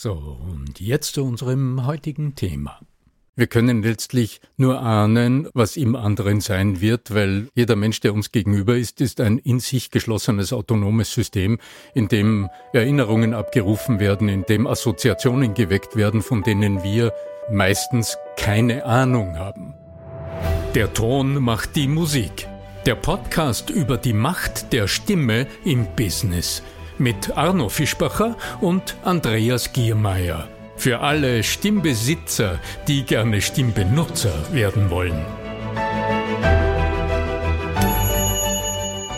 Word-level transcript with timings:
So, 0.00 0.12
und 0.12 0.78
jetzt 0.78 1.14
zu 1.14 1.24
unserem 1.24 1.84
heutigen 1.84 2.36
Thema. 2.36 2.78
Wir 3.34 3.48
können 3.48 3.82
letztlich 3.82 4.40
nur 4.56 4.80
ahnen, 4.80 5.48
was 5.54 5.76
im 5.76 5.96
anderen 5.96 6.40
sein 6.40 6.80
wird, 6.80 7.12
weil 7.12 7.48
jeder 7.56 7.74
Mensch, 7.74 7.98
der 7.98 8.14
uns 8.14 8.30
gegenüber 8.30 8.76
ist, 8.76 9.00
ist 9.00 9.20
ein 9.20 9.38
in 9.38 9.58
sich 9.58 9.90
geschlossenes 9.90 10.52
autonomes 10.52 11.12
System, 11.12 11.58
in 11.94 12.06
dem 12.06 12.48
Erinnerungen 12.72 13.34
abgerufen 13.34 13.98
werden, 13.98 14.28
in 14.28 14.44
dem 14.44 14.68
Assoziationen 14.68 15.54
geweckt 15.54 15.96
werden, 15.96 16.22
von 16.22 16.44
denen 16.44 16.84
wir 16.84 17.12
meistens 17.50 18.18
keine 18.36 18.84
Ahnung 18.84 19.36
haben. 19.36 19.74
Der 20.76 20.94
Ton 20.94 21.42
macht 21.42 21.74
die 21.74 21.88
Musik. 21.88 22.46
Der 22.86 22.94
Podcast 22.94 23.68
über 23.68 23.96
die 23.96 24.12
Macht 24.12 24.72
der 24.72 24.86
Stimme 24.86 25.48
im 25.64 25.88
Business 25.96 26.62
mit 26.98 27.36
Arno 27.36 27.68
Fischbacher 27.68 28.36
und 28.60 28.96
Andreas 29.02 29.72
Giermeier. 29.72 30.48
Für 30.76 31.00
alle 31.00 31.42
Stimmbesitzer, 31.42 32.58
die 32.86 33.04
gerne 33.04 33.40
Stimmbenutzer 33.40 34.32
werden 34.52 34.90
wollen. 34.90 35.24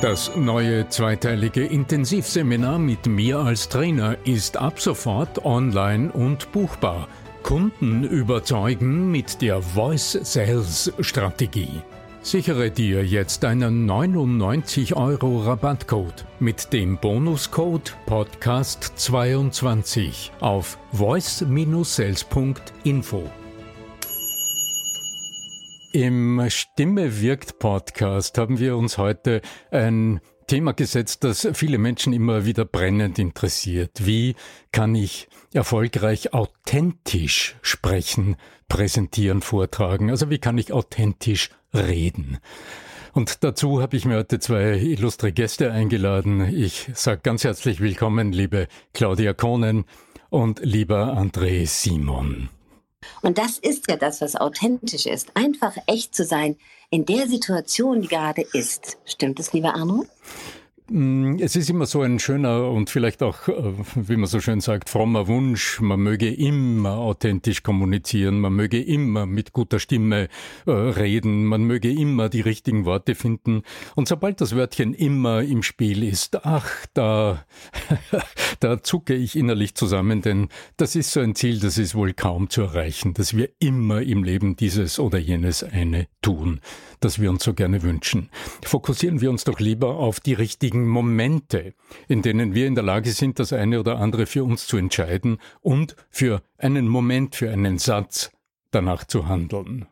Das 0.00 0.34
neue 0.34 0.88
zweiteilige 0.88 1.62
Intensivseminar 1.66 2.78
mit 2.78 3.04
mir 3.04 3.40
als 3.40 3.68
Trainer 3.68 4.16
ist 4.24 4.56
ab 4.56 4.80
sofort 4.80 5.44
online 5.44 6.10
und 6.10 6.50
buchbar. 6.52 7.06
Kunden 7.42 8.04
überzeugen 8.04 9.10
mit 9.10 9.42
der 9.42 9.60
Voice 9.60 10.18
Sales 10.22 10.90
Strategie. 11.00 11.82
Sichere 12.22 12.70
dir 12.70 13.02
jetzt 13.02 13.46
einen 13.46 13.86
99 13.86 14.94
Euro 14.94 15.40
Rabattcode 15.40 16.26
mit 16.38 16.70
dem 16.70 16.98
Bonuscode 16.98 17.96
Podcast22 18.06 20.28
auf 20.40 20.76
voice-sales.info. 20.92 23.24
Im 25.92 26.46
Stimme 26.50 27.22
wirkt 27.22 27.58
Podcast 27.58 28.36
haben 28.36 28.58
wir 28.58 28.76
uns 28.76 28.98
heute 28.98 29.40
ein 29.70 30.20
Thema 30.46 30.72
gesetzt, 30.72 31.24
das 31.24 31.48
viele 31.54 31.78
Menschen 31.78 32.12
immer 32.12 32.44
wieder 32.44 32.66
brennend 32.66 33.18
interessiert. 33.18 34.04
Wie 34.04 34.34
kann 34.72 34.94
ich 34.94 35.26
erfolgreich 35.54 36.34
authentisch 36.34 37.56
sprechen, 37.62 38.36
präsentieren, 38.68 39.40
vortragen? 39.40 40.10
Also 40.10 40.28
wie 40.28 40.38
kann 40.38 40.58
ich 40.58 40.70
authentisch 40.72 41.48
reden. 41.74 42.38
Und 43.12 43.42
dazu 43.42 43.82
habe 43.82 43.96
ich 43.96 44.04
mir 44.04 44.16
heute 44.16 44.38
zwei 44.38 44.74
illustre 44.78 45.32
Gäste 45.32 45.72
eingeladen. 45.72 46.40
Ich 46.54 46.88
sage 46.94 47.20
ganz 47.22 47.42
herzlich 47.44 47.80
willkommen, 47.80 48.32
liebe 48.32 48.68
Claudia 48.92 49.32
Kohnen 49.32 49.84
und 50.28 50.60
lieber 50.62 51.16
André 51.18 51.66
Simon. 51.66 52.48
Und 53.22 53.38
das 53.38 53.58
ist 53.58 53.90
ja 53.90 53.96
das, 53.96 54.20
was 54.20 54.36
authentisch 54.36 55.06
ist. 55.06 55.36
Einfach 55.36 55.76
echt 55.86 56.14
zu 56.14 56.24
sein 56.24 56.56
in 56.90 57.04
der 57.04 57.26
Situation, 57.28 58.02
die 58.02 58.08
gerade 58.08 58.42
ist. 58.52 58.98
Stimmt 59.04 59.40
es, 59.40 59.52
lieber 59.52 59.74
Arno? 59.74 60.06
Mm, 60.92 61.36
es 61.38 61.54
ist 61.54 61.70
immer 61.70 61.86
so 61.86 62.02
ein 62.02 62.18
schöner 62.18 62.68
und 62.68 62.90
vielleicht 62.90 63.22
auch, 63.22 63.46
äh, 63.46 63.74
wie 63.94 64.16
man 64.16 64.26
so 64.26 64.40
schön 64.40 64.60
sagt, 64.60 64.90
frommer 64.90 65.28
Wunsch. 65.28 65.80
Man 65.80 66.00
möge 66.00 66.28
immer 66.34 66.96
authentisch 66.98 67.62
kommunizieren, 67.62 68.40
man 68.40 68.54
möge 68.54 68.82
immer 68.82 69.24
mit 69.24 69.52
guter 69.52 69.78
Stimme 69.78 70.28
äh, 70.66 70.70
reden, 70.72 71.44
man 71.44 71.62
möge 71.62 71.92
immer 71.92 72.28
die 72.28 72.40
richtigen 72.40 72.86
Worte 72.86 73.14
finden. 73.14 73.62
Und 73.94 74.08
sobald 74.08 74.40
das 74.40 74.56
Wörtchen 74.56 74.92
immer 74.92 75.42
im 75.42 75.62
Spiel 75.62 76.02
ist, 76.02 76.44
ach, 76.44 76.68
da, 76.92 77.44
da 78.60 78.82
zucke 78.82 79.14
ich 79.14 79.36
innerlich 79.36 79.76
zusammen, 79.76 80.22
denn 80.22 80.48
das 80.76 80.96
ist 80.96 81.12
so 81.12 81.20
ein 81.20 81.36
Ziel, 81.36 81.60
das 81.60 81.78
ist 81.78 81.94
wohl 81.94 82.14
kaum 82.14 82.50
zu 82.50 82.62
erreichen, 82.62 83.14
dass 83.14 83.36
wir 83.36 83.50
immer 83.60 84.02
im 84.02 84.24
Leben 84.24 84.56
dieses 84.56 84.98
oder 84.98 85.18
jenes 85.18 85.62
eine 85.62 86.08
tun, 86.20 86.60
das 86.98 87.20
wir 87.20 87.30
uns 87.30 87.44
so 87.44 87.54
gerne 87.54 87.84
wünschen. 87.84 88.28
Fokussieren 88.64 89.20
wir 89.20 89.30
uns 89.30 89.44
doch 89.44 89.60
lieber 89.60 89.94
auf 89.94 90.18
die 90.18 90.34
richtigen 90.34 90.79
richtigen 90.80 90.88
Momente, 90.88 91.74
in 92.08 92.22
denen 92.22 92.54
wir 92.54 92.66
in 92.66 92.74
der 92.74 92.84
Lage 92.84 93.12
sind, 93.12 93.38
das 93.38 93.52
eine 93.52 93.80
oder 93.80 93.98
andere 93.98 94.26
für 94.26 94.44
uns 94.44 94.66
zu 94.66 94.76
entscheiden 94.76 95.38
und 95.60 95.96
für 96.10 96.42
einen 96.58 96.88
Moment, 96.88 97.36
für 97.36 97.50
einen 97.50 97.78
Satz 97.78 98.30
danach 98.70 99.04
zu 99.04 99.28
handeln. 99.28 99.86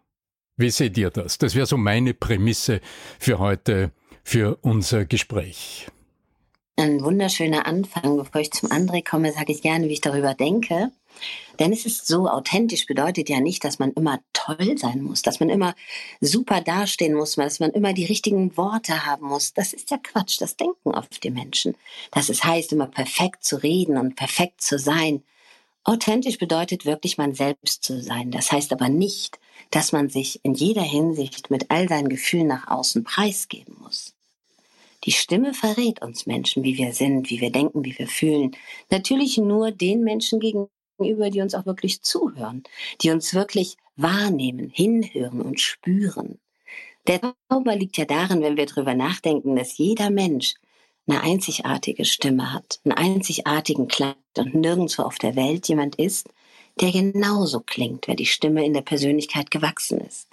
Wie 0.57 0.71
seht 0.71 0.99
ihr 0.99 1.11
das? 1.11 1.39
Das 1.39 1.55
wäre 1.55 1.67
so 1.67 1.77
meine 1.77 2.15
Prämisse 2.15 2.81
für 3.19 3.39
heute, 3.39 3.93
für 4.25 4.59
unser 4.63 5.05
Gespräch. 5.05 5.89
Ein 6.77 7.03
wunderschöner 7.03 7.67
Anfang. 7.67 8.17
Bevor 8.17 8.41
ich 8.41 8.53
zum 8.53 8.71
André 8.71 9.03
komme, 9.09 9.33
sage 9.33 9.53
ich 9.53 9.63
gerne, 9.63 9.89
wie 9.89 9.95
ich 9.95 10.01
darüber 10.01 10.35
denke. 10.35 10.91
Denn 11.59 11.73
es 11.73 11.87
ist 11.87 12.07
so, 12.07 12.29
authentisch 12.29 12.87
bedeutet 12.87 13.29
ja 13.29 13.41
nicht, 13.41 13.65
dass 13.65 13.79
man 13.79 13.93
immer 13.93 14.21
toll 14.33 14.79
sein 14.79 15.03
muss, 15.03 15.23
dass 15.23 15.41
man 15.41 15.51
immer 15.51 15.75
super 16.21 16.61
dastehen 16.61 17.15
muss, 17.15 17.35
dass 17.35 17.61
man 17.61 17.71
immer 17.71 17.93
die 17.93 18.05
richtigen 18.05 18.57
Worte 18.57 19.07
haben 19.07 19.27
muss. 19.27 19.55
Das 19.55 19.73
ist 19.73 19.91
ja 19.91 19.99
Quatsch, 19.99 20.41
das 20.41 20.57
denken 20.57 20.95
oft 20.95 21.23
die 21.25 21.31
Menschen. 21.31 21.75
Dass 22.13 22.29
es 22.29 22.45
heißt, 22.45 22.73
immer 22.73 22.87
perfekt 22.87 23.45
zu 23.45 23.57
reden 23.57 23.97
und 23.97 24.17
perfekt 24.17 24.61
zu 24.61 24.79
sein. 24.79 25.23
Authentisch 25.85 26.39
bedeutet 26.39 26.85
wirklich 26.85 27.19
man 27.19 27.35
selbst 27.35 27.83
zu 27.83 28.03
sein. 28.03 28.31
Das 28.31 28.53
heißt 28.53 28.73
aber 28.73 28.89
nicht, 28.89 29.39
dass 29.71 29.93
man 29.93 30.09
sich 30.09 30.45
in 30.45 30.55
jeder 30.55 30.83
Hinsicht 30.83 31.51
mit 31.51 31.71
all 31.71 31.89
seinen 31.89 32.09
Gefühlen 32.09 32.47
nach 32.47 32.69
außen 32.69 33.05
preisgeben 33.05 33.77
muss. 33.81 34.15
Die 35.05 35.13
Stimme 35.13 35.55
verrät 35.55 36.03
uns 36.03 36.27
Menschen, 36.27 36.65
wie 36.65 36.77
wir 36.77 36.93
sind, 36.93 37.31
wie 37.31 37.41
wir 37.41 37.51
denken, 37.51 37.85
wie 37.85 37.99
wir 37.99 38.09
fühlen. 38.09 38.57
Natürlich 38.91 39.39
nur 39.39 39.71
den 39.71 40.03
Menschen 40.03 40.41
gegenüber, 40.41 40.69
gegenüber, 40.99 41.31
die 41.31 41.41
uns 41.41 41.55
auch 41.55 41.67
wirklich 41.67 42.03
zuhören, 42.03 42.63
die 43.01 43.11
uns 43.11 43.35
wirklich 43.35 43.77
wahrnehmen, 43.97 44.71
hinhören 44.71 45.41
und 45.41 45.61
spüren. 45.61 46.39
Der 47.07 47.21
Zauber 47.49 47.75
liegt 47.75 47.97
ja 47.97 48.05
darin, 48.05 48.43
wenn 48.43 48.57
wir 48.57 48.67
darüber 48.67 48.95
nachdenken, 48.95 49.57
dass 49.57 49.79
jeder 49.79 50.11
Mensch 50.11 50.55
eine 51.07 51.23
einzigartige 51.23 52.05
Stimme 52.05 52.53
hat, 52.53 52.81
einen 52.85 52.93
einzigartigen 52.93 53.89
Klang 53.89 54.17
und 54.37 54.55
nirgendwo 54.55 55.03
auf 55.03 55.17
der 55.17 55.37
Welt 55.37 55.69
jemand 55.69 55.95
ist, 55.97 56.29
der 56.81 56.93
genauso 56.93 57.61
klingt, 57.61 58.07
wer 58.07 58.15
die 58.15 58.27
Stimme 58.27 58.65
in 58.65 58.75
der 58.75 58.83
Persönlichkeit 58.83 59.51
gewachsen 59.51 60.01
ist. 60.01 60.29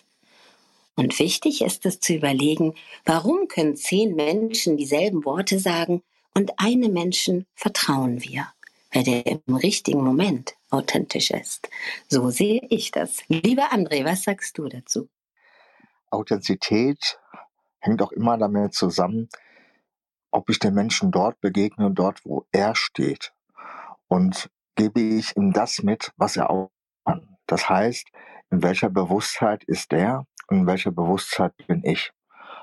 Und 0.95 1.17
wichtig 1.19 1.61
ist 1.61 1.85
es 1.85 1.99
zu 1.99 2.13
überlegen, 2.13 2.73
warum 3.05 3.47
können 3.47 3.75
zehn 3.75 4.15
Menschen 4.15 4.77
dieselben 4.77 5.25
Worte 5.25 5.59
sagen 5.59 6.03
und 6.33 6.59
einem 6.59 6.93
Menschen 6.93 7.45
vertrauen 7.55 8.21
wir? 8.21 8.47
Weil 8.95 9.03
der 9.03 9.25
im 9.25 9.55
richtigen 9.55 10.01
Moment 10.01 10.55
authentisch 10.69 11.31
ist. 11.31 11.69
So 12.07 12.29
sehe 12.29 12.61
ich 12.69 12.91
das. 12.91 13.21
Lieber 13.27 13.73
André, 13.73 14.05
was 14.05 14.23
sagst 14.23 14.57
du 14.57 14.69
dazu? 14.69 15.09
Authentizität 16.09 17.19
hängt 17.79 18.01
auch 18.01 18.13
immer 18.13 18.37
damit 18.37 18.73
zusammen, 18.73 19.27
ob 20.31 20.49
ich 20.49 20.59
den 20.59 20.73
Menschen 20.73 21.11
dort 21.11 21.41
begegne, 21.41 21.91
dort, 21.91 22.25
wo 22.25 22.45
er 22.53 22.73
steht. 22.73 23.33
Und 24.07 24.49
gebe 24.75 25.01
ich 25.01 25.35
ihm 25.35 25.51
das 25.51 25.83
mit, 25.83 26.13
was 26.15 26.37
er 26.37 26.49
auch 26.49 26.71
kann. 27.05 27.37
Das 27.47 27.67
heißt, 27.67 28.07
in 28.49 28.63
welcher 28.63 28.89
Bewusstheit 28.89 29.63
ist 29.65 29.91
der 29.91 30.25
und 30.47 30.59
in 30.59 30.67
welcher 30.67 30.91
Bewusstheit 30.91 31.53
bin 31.67 31.83
ich. 31.83 32.11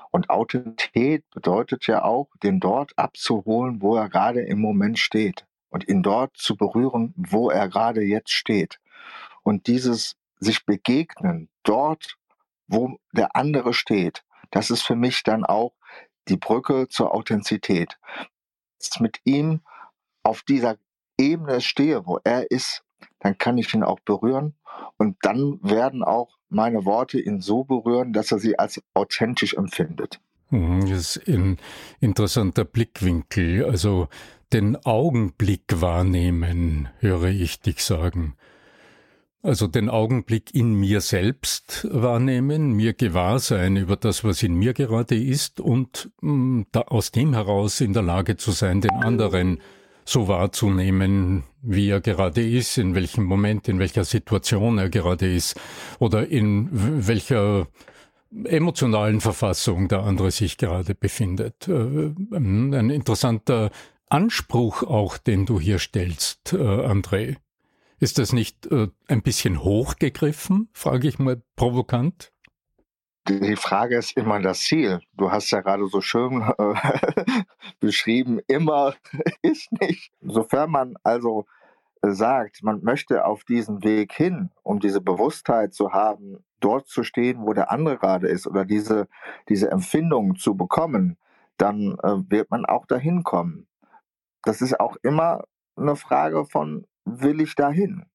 Und 0.09 0.29
Authentität 0.29 1.29
bedeutet 1.31 1.85
ja 1.85 2.03
auch, 2.03 2.29
den 2.41 2.59
dort 2.59 2.97
abzuholen, 2.97 3.81
wo 3.81 3.95
er 3.95 4.09
gerade 4.09 4.41
im 4.41 4.59
Moment 4.59 4.97
steht 4.97 5.45
und 5.73 5.87
ihn 5.87 6.03
dort 6.03 6.37
zu 6.37 6.55
berühren, 6.55 7.15
wo 7.17 7.49
er 7.49 7.67
gerade 7.67 8.03
jetzt 8.03 8.31
steht. 8.31 8.79
Und 9.41 9.65
dieses 9.65 10.15
sich 10.39 10.65
begegnen 10.65 11.49
dort, 11.63 12.15
wo 12.67 12.99
der 13.11 13.35
andere 13.35 13.73
steht, 13.73 14.23
das 14.51 14.69
ist 14.69 14.83
für 14.83 14.95
mich 14.95 15.23
dann 15.23 15.43
auch 15.43 15.73
die 16.27 16.37
Brücke 16.37 16.87
zur 16.89 17.13
Authentizität. 17.13 17.97
Mit 18.99 19.19
ihm 19.23 19.61
auf 20.21 20.43
dieser 20.43 20.77
Ebene 21.17 21.59
stehe, 21.59 22.05
wo 22.05 22.19
er 22.23 22.51
ist, 22.51 22.83
dann 23.19 23.37
kann 23.39 23.57
ich 23.57 23.73
ihn 23.73 23.83
auch 23.83 23.99
berühren 24.01 24.55
und 24.97 25.17
dann 25.23 25.59
werden 25.63 26.03
auch 26.03 26.37
meine 26.49 26.85
Worte 26.85 27.19
ihn 27.19 27.41
so 27.41 27.63
berühren, 27.63 28.13
dass 28.13 28.31
er 28.31 28.37
sie 28.37 28.59
als 28.59 28.79
authentisch 28.93 29.55
empfindet. 29.55 30.19
Mhm, 30.51 30.81
das 30.81 31.17
ist 31.17 31.27
ein 31.27 31.57
interessanter 31.99 32.63
Blickwinkel. 32.63 33.65
Also 33.65 34.07
den 34.53 34.75
Augenblick 34.85 35.81
wahrnehmen, 35.81 36.89
höre 36.99 37.29
ich 37.29 37.59
dich 37.59 37.83
sagen. 37.83 38.35
Also 39.41 39.67
den 39.67 39.89
Augenblick 39.89 40.55
in 40.55 40.73
mir 40.73 41.01
selbst 41.01 41.85
wahrnehmen, 41.91 42.73
mir 42.73 42.93
gewahr 42.93 43.39
sein 43.39 43.75
über 43.75 43.97
das, 43.97 44.23
was 44.23 44.41
in 44.41 44.53
mir 44.53 44.73
gerade 44.73 45.21
ist 45.21 45.59
und 45.59 46.11
mh, 46.21 46.31
mm, 46.31 46.65
aus 46.85 47.11
dem 47.11 47.33
heraus 47.33 47.81
in 47.81 47.91
der 47.93 48.03
Lage 48.03 48.37
zu 48.37 48.51
sein, 48.51 48.79
den 48.79 48.91
anderen 48.91 49.59
so 50.05 50.27
wahrzunehmen, 50.27 51.43
wie 51.61 51.89
er 51.89 51.99
gerade 51.99 52.47
ist, 52.47 52.77
in 52.77 52.95
welchem 52.95 53.25
Moment, 53.25 53.67
in 53.67 53.79
welcher 53.79 54.05
Situation 54.05 54.77
er 54.77 54.89
gerade 54.89 55.33
ist 55.33 55.59
oder 55.99 56.27
in 56.27 56.69
welcher 56.71 57.67
emotionalen 58.45 59.21
Verfassung 59.21 59.87
der 59.87 60.03
andere 60.03 60.31
sich 60.31 60.57
gerade 60.57 60.95
befindet. 60.95 61.67
Äh, 61.67 62.11
ein 62.31 62.89
interessanter 62.89 63.71
Anspruch 64.13 64.83
auch, 64.83 65.17
den 65.17 65.47
du 65.47 65.59
hier 65.59 65.79
stellst, 65.79 66.53
äh, 66.53 66.57
André. 66.57 67.37
Ist 67.99 68.19
das 68.19 68.31
nicht 68.31 68.67
äh, 68.67 68.89
ein 69.07 69.23
bisschen 69.23 69.63
hochgegriffen, 69.63 70.69
frage 70.71 71.07
ich 71.07 71.17
mal 71.17 71.41
provokant? 71.55 72.31
Die 73.27 73.55
Frage 73.55 73.97
ist 73.97 74.15
immer 74.15 74.39
das 74.39 74.59
Ziel. 74.59 75.01
Du 75.13 75.31
hast 75.31 75.49
ja 75.49 75.61
gerade 75.61 75.87
so 75.87 75.99
schön 75.99 76.43
äh, 76.43 76.73
beschrieben, 77.79 78.39
immer 78.45 78.93
ist 79.41 79.71
nicht. 79.81 80.11
Sofern 80.21 80.69
man 80.69 80.93
also 81.01 81.47
sagt, 82.03 82.61
man 82.61 82.83
möchte 82.83 83.25
auf 83.25 83.43
diesen 83.45 83.83
Weg 83.83 84.13
hin, 84.13 84.51
um 84.61 84.79
diese 84.79 85.01
Bewusstheit 85.01 85.73
zu 85.73 85.91
haben, 85.91 86.43
dort 86.59 86.87
zu 86.87 87.03
stehen, 87.03 87.47
wo 87.47 87.53
der 87.53 87.71
andere 87.71 87.97
gerade 87.97 88.27
ist 88.27 88.45
oder 88.45 88.63
diese, 88.63 89.07
diese 89.49 89.71
Empfindung 89.71 90.35
zu 90.35 90.55
bekommen, 90.55 91.17
dann 91.57 91.97
äh, 92.03 92.29
wird 92.29 92.51
man 92.51 92.67
auch 92.67 92.85
dahin 92.85 93.23
kommen. 93.23 93.65
Das 94.43 94.61
ist 94.61 94.79
auch 94.79 94.97
immer 95.03 95.45
eine 95.75 95.95
Frage 95.95 96.45
von, 96.45 96.85
will 97.05 97.41
ich 97.41 97.55
dahin? 97.55 98.05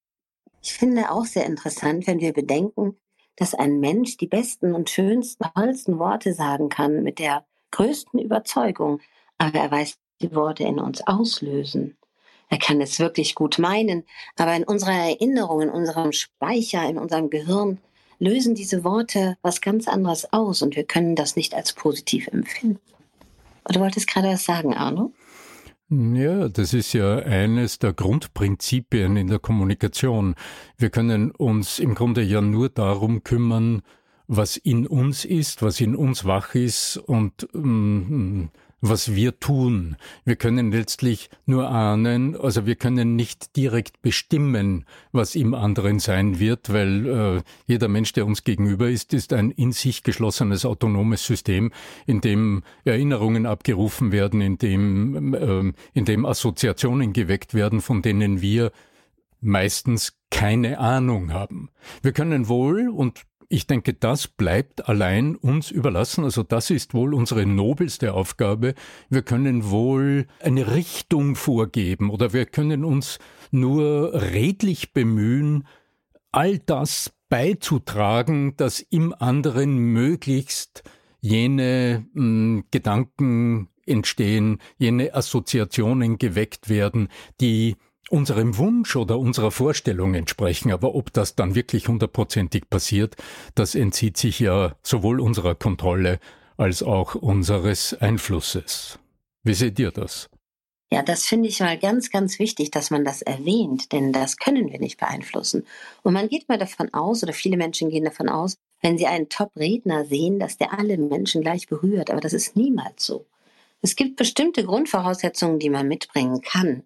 Ich 0.61 0.73
finde 0.73 1.11
auch 1.11 1.25
sehr 1.25 1.45
interessant, 1.45 2.07
wenn 2.07 2.19
wir 2.19 2.33
bedenken, 2.33 2.97
dass 3.35 3.55
ein 3.55 3.79
Mensch 3.79 4.17
die 4.17 4.27
besten 4.27 4.73
und 4.73 4.89
schönsten, 4.89 5.45
tollsten 5.55 5.97
Worte 5.99 6.33
sagen 6.33 6.69
kann 6.69 7.03
mit 7.03 7.19
der 7.19 7.45
größten 7.71 8.19
Überzeugung, 8.19 8.99
aber 9.37 9.59
er 9.59 9.71
weiß, 9.71 9.97
die 10.21 10.35
Worte 10.35 10.63
in 10.63 10.79
uns 10.79 11.05
auslösen. 11.07 11.97
Er 12.49 12.57
kann 12.57 12.81
es 12.81 12.99
wirklich 12.99 13.35
gut 13.35 13.59
meinen, 13.59 14.03
aber 14.35 14.55
in 14.55 14.63
unserer 14.63 14.91
Erinnerung, 14.91 15.61
in 15.61 15.69
unserem 15.69 16.11
Speicher, 16.11 16.87
in 16.89 16.97
unserem 16.97 17.29
Gehirn 17.29 17.79
lösen 18.17 18.55
diese 18.55 18.83
Worte 18.83 19.37
was 19.41 19.61
ganz 19.61 19.87
anderes 19.87 20.33
aus 20.33 20.61
und 20.61 20.75
wir 20.75 20.83
können 20.83 21.15
das 21.15 21.35
nicht 21.35 21.53
als 21.53 21.73
positiv 21.73 22.27
empfinden. 22.27 22.81
Du 23.65 23.79
wolltest 23.79 24.07
gerade 24.07 24.29
was 24.29 24.43
sagen, 24.43 24.73
Arno? 24.73 25.13
Ja, 25.91 26.49
das 26.49 26.75
ist 26.75 26.93
ja 26.93 27.17
eines 27.17 27.79
der 27.79 27.93
Grundprinzipien 27.93 29.17
in 29.17 29.25
der 29.25 29.39
Kommunikation. 29.39 30.35
Wir 30.77 30.91
können 30.91 31.31
uns 31.31 31.79
im 31.79 31.95
Grunde 31.95 32.21
ja 32.21 32.41
nur 32.41 32.69
darum 32.69 33.23
kümmern, 33.23 33.81
was 34.27 34.55
in 34.55 34.85
uns 34.85 35.25
ist, 35.25 35.63
was 35.63 35.81
in 35.81 35.95
uns 35.95 36.25
wach 36.25 36.53
ist 36.53 36.97
und 36.97 37.47
mm, 37.53 38.49
was 38.81 39.15
wir 39.15 39.39
tun. 39.39 39.95
Wir 40.25 40.35
können 40.35 40.71
letztlich 40.71 41.29
nur 41.45 41.69
ahnen, 41.69 42.35
also 42.35 42.65
wir 42.65 42.75
können 42.75 43.15
nicht 43.15 43.55
direkt 43.55 44.01
bestimmen, 44.01 44.85
was 45.11 45.35
im 45.35 45.53
anderen 45.53 45.99
sein 45.99 46.39
wird, 46.39 46.71
weil 46.71 47.05
äh, 47.07 47.41
jeder 47.67 47.87
Mensch, 47.87 48.13
der 48.13 48.25
uns 48.25 48.43
gegenüber 48.43 48.89
ist, 48.89 49.13
ist 49.13 49.33
ein 49.33 49.51
in 49.51 49.71
sich 49.71 50.03
geschlossenes 50.03 50.65
autonomes 50.65 51.25
System, 51.25 51.71
in 52.05 52.21
dem 52.21 52.63
Erinnerungen 52.85 53.45
abgerufen 53.45 54.11
werden, 54.11 54.41
in 54.41 54.57
dem, 54.57 55.33
äh, 55.33 55.73
in 55.93 56.05
dem 56.05 56.25
Assoziationen 56.25 57.13
geweckt 57.13 57.53
werden, 57.53 57.81
von 57.81 58.01
denen 58.01 58.41
wir 58.41 58.71
meistens 59.41 60.17
keine 60.31 60.79
Ahnung 60.79 61.33
haben. 61.33 61.69
Wir 62.01 62.11
können 62.11 62.47
wohl, 62.47 62.89
und 62.89 63.23
ich 63.49 63.65
denke, 63.65 63.95
das 63.95 64.27
bleibt 64.27 64.87
allein 64.87 65.35
uns 65.35 65.71
überlassen. 65.71 66.23
Also 66.23 66.43
das 66.43 66.69
ist 66.69 66.93
wohl 66.93 67.15
unsere 67.15 67.47
nobelste 67.47 68.13
Aufgabe. 68.13 68.75
Wir 69.09 69.23
können 69.23 69.71
wohl 69.71 70.27
eine 70.39 70.75
Richtung 70.75 71.35
vorgeben 71.35 72.11
oder 72.11 72.31
wir 72.31 72.45
können 72.45 72.85
uns 72.85 73.17
nur 73.49 74.13
redlich 74.13 74.93
bemühen, 74.93 75.67
all 76.31 76.59
das 76.59 77.11
beizutragen, 77.27 78.55
dass 78.55 78.81
im 78.81 79.15
anderen 79.17 79.77
möglichst 79.77 80.83
jene 81.19 82.05
mh, 82.13 82.21
hm, 82.21 82.63
Gedanken 82.69 83.69
entstehen, 83.87 84.59
jene 84.77 85.15
Assoziationen 85.15 86.19
geweckt 86.19 86.69
werden, 86.69 87.09
die 87.41 87.75
unserem 88.11 88.57
Wunsch 88.57 88.95
oder 88.95 89.17
unserer 89.17 89.51
Vorstellung 89.51 90.13
entsprechen. 90.13 90.71
Aber 90.71 90.95
ob 90.95 91.13
das 91.13 91.35
dann 91.35 91.55
wirklich 91.55 91.87
hundertprozentig 91.87 92.69
passiert, 92.69 93.15
das 93.55 93.75
entzieht 93.75 94.17
sich 94.17 94.39
ja 94.39 94.75
sowohl 94.83 95.19
unserer 95.19 95.55
Kontrolle 95.55 96.19
als 96.57 96.83
auch 96.83 97.15
unseres 97.15 97.93
Einflusses. 97.93 98.99
Wie 99.43 99.53
seht 99.53 99.79
ihr 99.79 99.91
das? 99.91 100.29
Ja, 100.91 101.03
das 101.03 101.25
finde 101.25 101.47
ich 101.47 101.59
mal 101.59 101.77
ganz, 101.77 102.09
ganz 102.09 102.39
wichtig, 102.39 102.71
dass 102.71 102.89
man 102.89 103.05
das 103.05 103.21
erwähnt, 103.21 103.91
denn 103.91 104.11
das 104.11 104.37
können 104.37 104.71
wir 104.71 104.79
nicht 104.79 104.99
beeinflussen. 104.99 105.65
Und 106.01 106.13
man 106.13 106.29
geht 106.29 106.49
mal 106.49 106.57
davon 106.57 106.91
aus, 106.93 107.21
oder 107.21 107.31
viele 107.31 107.57
Menschen 107.57 107.89
gehen 107.89 108.05
davon 108.05 108.27
aus, 108.27 108.55
wenn 108.81 108.97
sie 108.97 109.05
einen 109.05 109.29
Top-Redner 109.29 110.05
sehen, 110.05 110.39
dass 110.39 110.57
der 110.57 110.77
alle 110.77 110.97
Menschen 110.97 111.41
gleich 111.41 111.67
berührt. 111.67 112.09
Aber 112.09 112.21
das 112.21 112.33
ist 112.33 112.55
niemals 112.55 113.05
so. 113.05 113.25
Es 113.81 113.95
gibt 113.95 114.15
bestimmte 114.15 114.65
Grundvoraussetzungen, 114.65 115.59
die 115.59 115.69
man 115.69 115.87
mitbringen 115.87 116.41
kann 116.41 116.83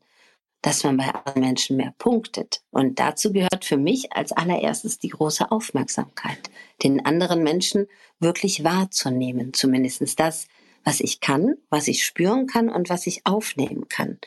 dass 0.64 0.84
man 0.84 0.98
bei 0.98 1.14
anderen 1.14 1.42
Menschen 1.42 1.78
mehr 1.78 1.94
punktet. 2.00 2.62
Und 2.72 2.98
dazu 2.98 3.32
gehört 3.32 3.66
für 3.66 3.78
mich 3.78 4.14
als 4.14 4.32
allererstes 4.32 4.98
die 4.98 5.10
große 5.10 5.52
Aufmerksamkeit, 5.52 6.40
den 6.82 7.06
anderen 7.06 7.44
Menschen 7.44 7.88
wirklich 8.20 8.64
wahrzunehmen, 8.64 9.54
zumindest 9.54 10.20
das, 10.20 10.48
was 10.86 11.02
ich 11.02 11.20
kann, 11.20 11.56
was 11.70 11.88
ich 11.88 12.06
spüren 12.06 12.48
kann 12.48 12.70
und 12.70 12.90
was 12.90 13.06
ich 13.08 13.26
aufnehmen 13.26 13.88
kann. 13.90 14.18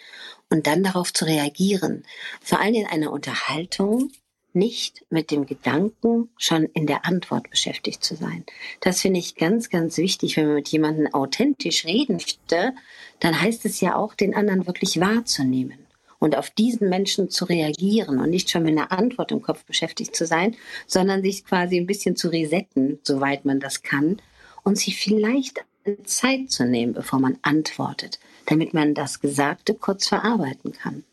Und 0.51 0.67
dann 0.67 0.83
darauf 0.83 1.13
zu 1.13 1.25
reagieren. 1.25 2.05
Vor 2.41 2.61
allem 2.61 2.75
in 2.75 2.87
einer 2.87 3.13
Unterhaltung 3.13 4.13
nicht 4.53 5.05
mit 5.11 5.31
dem 5.31 5.47
Gedanken, 5.47 6.31
schon 6.39 6.65
in 6.65 6.87
der 6.87 7.05
Antwort 7.05 7.51
beschäftigt 7.51 8.05
zu 8.05 8.15
sein. 8.15 8.45
Das 8.81 9.01
finde 9.01 9.21
ich 9.21 9.37
ganz, 9.37 9.71
ganz 9.71 9.97
wichtig. 9.97 10.37
Wenn 10.37 10.47
man 10.47 10.55
mit 10.57 10.69
jemandem 10.69 11.13
authentisch 11.13 11.85
reden 11.85 12.17
möchte, 12.17 12.75
dann 13.21 13.41
heißt 13.41 13.65
es 13.65 13.81
ja 13.81 13.97
auch, 13.97 14.15
den 14.15 14.35
anderen 14.35 14.67
wirklich 14.67 15.01
wahrzunehmen 15.01 15.86
und 16.19 16.37
auf 16.37 16.51
diesen 16.51 16.89
Menschen 16.89 17.31
zu 17.31 17.45
reagieren 17.45 18.21
und 18.21 18.31
nicht 18.31 18.51
schon 18.51 18.63
mit 18.63 18.73
einer 18.73 18.93
Antwort 18.93 19.33
im 19.33 19.43
Kopf 19.43 19.65
beschäftigt 19.65 20.17
zu 20.17 20.27
sein, 20.27 20.57
sondern 20.87 21.23
sich 21.23 21.45
quasi 21.45 21.79
ein 21.79 21.87
bisschen 21.87 22.17
zu 22.17 22.29
resetten, 22.29 22.99
soweit 23.03 23.45
man 23.45 23.61
das 23.61 23.83
kann, 23.83 24.21
und 24.63 24.79
sich 24.79 24.97
vielleicht 24.97 25.65
Zeit 26.05 26.51
zu 26.51 26.67
nehmen, 26.67 26.93
bevor 26.93 27.21
man 27.21 27.39
antwortet, 27.43 28.19
damit 28.47 28.75
man 28.75 28.95
das 28.95 29.21
Gesagte 29.21 29.75
kurz 29.75 30.09
verarbeiten 30.09 30.73
kann. 30.73 31.05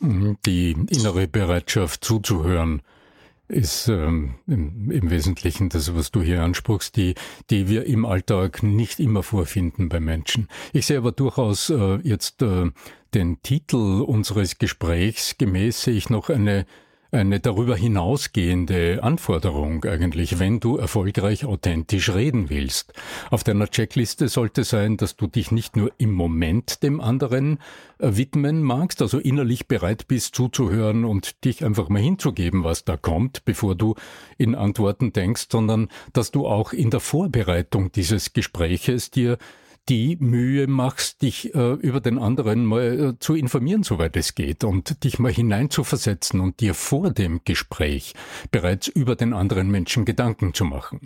Mhm, 0.00 0.38
die 0.46 0.72
innere 0.88 1.28
Bereitschaft 1.28 2.04
zuzuhören 2.04 2.82
ist 3.48 3.88
ähm, 3.88 4.36
im, 4.46 4.90
im, 4.90 5.10
Wesentlichen 5.10 5.68
das, 5.68 5.94
was 5.94 6.10
du 6.10 6.22
hier 6.22 6.42
ansprichst, 6.42 6.96
die, 6.96 7.14
die 7.50 7.68
wir 7.68 7.86
im 7.86 8.06
Alltag 8.06 8.62
nicht 8.62 9.00
immer 9.00 9.22
vorfinden 9.22 9.88
bei 9.88 10.00
Menschen. 10.00 10.48
Ich 10.72 10.86
sehe 10.86 10.98
aber 10.98 11.12
durchaus 11.12 11.70
äh, 11.70 11.96
jetzt 12.02 12.42
äh, 12.42 12.70
den 13.12 13.42
Titel 13.42 14.02
unseres 14.02 14.58
Gesprächs 14.58 15.36
gemäß 15.38 15.82
sehe 15.82 15.94
ich 15.94 16.10
noch 16.10 16.30
eine 16.30 16.66
eine 17.14 17.38
darüber 17.38 17.76
hinausgehende 17.76 19.02
Anforderung 19.02 19.84
eigentlich, 19.84 20.40
wenn 20.40 20.60
du 20.60 20.76
erfolgreich 20.76 21.44
authentisch 21.44 22.10
reden 22.10 22.50
willst. 22.50 22.92
Auf 23.30 23.44
deiner 23.44 23.68
Checkliste 23.68 24.28
sollte 24.28 24.64
sein, 24.64 24.96
dass 24.96 25.16
du 25.16 25.28
dich 25.28 25.52
nicht 25.52 25.76
nur 25.76 25.92
im 25.96 26.12
Moment 26.12 26.82
dem 26.82 27.00
anderen 27.00 27.58
äh, 27.98 28.16
widmen 28.16 28.62
magst, 28.62 29.00
also 29.00 29.18
innerlich 29.18 29.68
bereit 29.68 30.08
bist 30.08 30.34
zuzuhören 30.34 31.04
und 31.04 31.44
dich 31.44 31.64
einfach 31.64 31.88
mal 31.88 32.02
hinzugeben, 32.02 32.64
was 32.64 32.84
da 32.84 32.96
kommt, 32.96 33.44
bevor 33.44 33.76
du 33.76 33.94
in 34.36 34.54
Antworten 34.54 35.12
denkst, 35.12 35.46
sondern 35.50 35.88
dass 36.12 36.32
du 36.32 36.46
auch 36.46 36.72
in 36.72 36.90
der 36.90 37.00
Vorbereitung 37.00 37.92
dieses 37.92 38.32
Gespräches 38.32 39.10
dir 39.10 39.38
die 39.88 40.16
Mühe 40.16 40.66
machst, 40.66 41.22
dich 41.22 41.54
äh, 41.54 41.72
über 41.74 42.00
den 42.00 42.18
anderen 42.18 42.64
mal 42.64 43.14
äh, 43.14 43.18
zu 43.18 43.34
informieren, 43.34 43.82
soweit 43.82 44.16
es 44.16 44.34
geht, 44.34 44.64
und 44.64 45.04
dich 45.04 45.18
mal 45.18 45.32
hineinzuversetzen 45.32 46.40
und 46.40 46.60
dir 46.60 46.74
vor 46.74 47.10
dem 47.10 47.42
Gespräch 47.44 48.14
bereits 48.50 48.88
über 48.88 49.16
den 49.16 49.32
anderen 49.32 49.70
Menschen 49.70 50.04
Gedanken 50.04 50.54
zu 50.54 50.64
machen. 50.64 51.00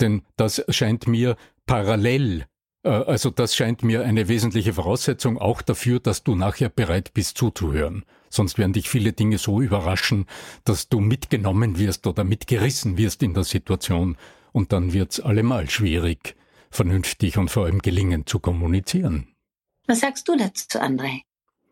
Denn 0.00 0.22
das 0.36 0.64
scheint 0.68 1.06
mir 1.06 1.36
parallel 1.66 2.46
äh, 2.82 2.88
also 2.88 3.30
das 3.30 3.54
scheint 3.54 3.82
mir 3.82 4.04
eine 4.04 4.28
wesentliche 4.28 4.72
Voraussetzung 4.72 5.38
auch 5.38 5.62
dafür, 5.62 6.00
dass 6.00 6.22
du 6.22 6.34
nachher 6.34 6.68
bereit 6.68 7.12
bist 7.14 7.38
zuzuhören. 7.38 8.04
Sonst 8.28 8.58
werden 8.58 8.72
dich 8.72 8.88
viele 8.88 9.12
Dinge 9.12 9.38
so 9.38 9.60
überraschen, 9.60 10.26
dass 10.64 10.88
du 10.88 11.00
mitgenommen 11.00 11.78
wirst 11.78 12.06
oder 12.06 12.22
mitgerissen 12.24 12.96
wirst 12.96 13.22
in 13.22 13.34
der 13.34 13.44
Situation 13.44 14.16
und 14.52 14.72
dann 14.72 14.92
wird's 14.92 15.20
allemal 15.20 15.68
schwierig, 15.68 16.36
vernünftig 16.70 17.38
und 17.38 17.50
vor 17.50 17.64
allem 17.64 17.80
gelingend 17.80 18.28
zu 18.28 18.38
kommunizieren. 18.38 19.34
Was 19.86 20.00
sagst 20.00 20.28
du 20.28 20.36
dazu, 20.36 20.78
André? 20.78 21.22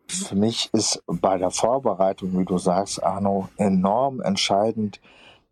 Für 0.07 0.35
mich 0.35 0.69
ist 0.73 1.03
bei 1.05 1.37
der 1.37 1.51
Vorbereitung, 1.51 2.37
wie 2.39 2.45
du 2.45 2.57
sagst, 2.57 3.03
Arno, 3.03 3.49
enorm 3.57 4.21
entscheidend, 4.21 4.99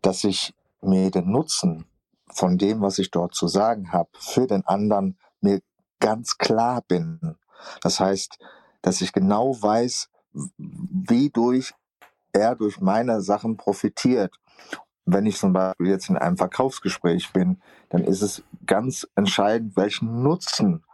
dass 0.02 0.24
ich 0.24 0.52
mir 0.80 1.10
den 1.10 1.30
Nutzen 1.30 1.84
von 2.30 2.58
dem, 2.58 2.80
was 2.80 2.98
ich 2.98 3.10
dort 3.10 3.34
zu 3.34 3.48
sagen 3.48 3.92
habe, 3.92 4.10
für 4.18 4.46
den 4.46 4.66
anderen 4.66 5.16
mir 5.40 5.60
ganz 6.00 6.38
klar 6.38 6.82
bin. 6.86 7.36
Das 7.82 8.00
heißt, 8.00 8.38
dass 8.82 9.00
ich 9.00 9.12
genau 9.12 9.60
weiß, 9.60 10.08
wie 10.56 11.30
durch 11.30 11.72
er 12.32 12.54
durch 12.54 12.80
meine 12.80 13.20
Sachen 13.22 13.56
profitiert 13.56 14.34
wenn 15.12 15.26
ich 15.26 15.38
zum 15.38 15.52
Beispiel 15.52 15.88
jetzt 15.88 16.10
in 16.10 16.16
einem 16.16 16.36
Verkaufsgespräch 16.36 17.32
bin, 17.32 17.60
dann 17.88 18.04
ist 18.04 18.22
es 18.22 18.42
ganz 18.66 19.08
entscheidend, 19.14 19.76
welchen 19.76 20.22
Nutzen 20.22 20.84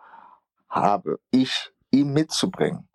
habe 0.68 1.18
ich 1.30 1.72
ihm 1.90 2.12
mitzubringen. 2.12 2.88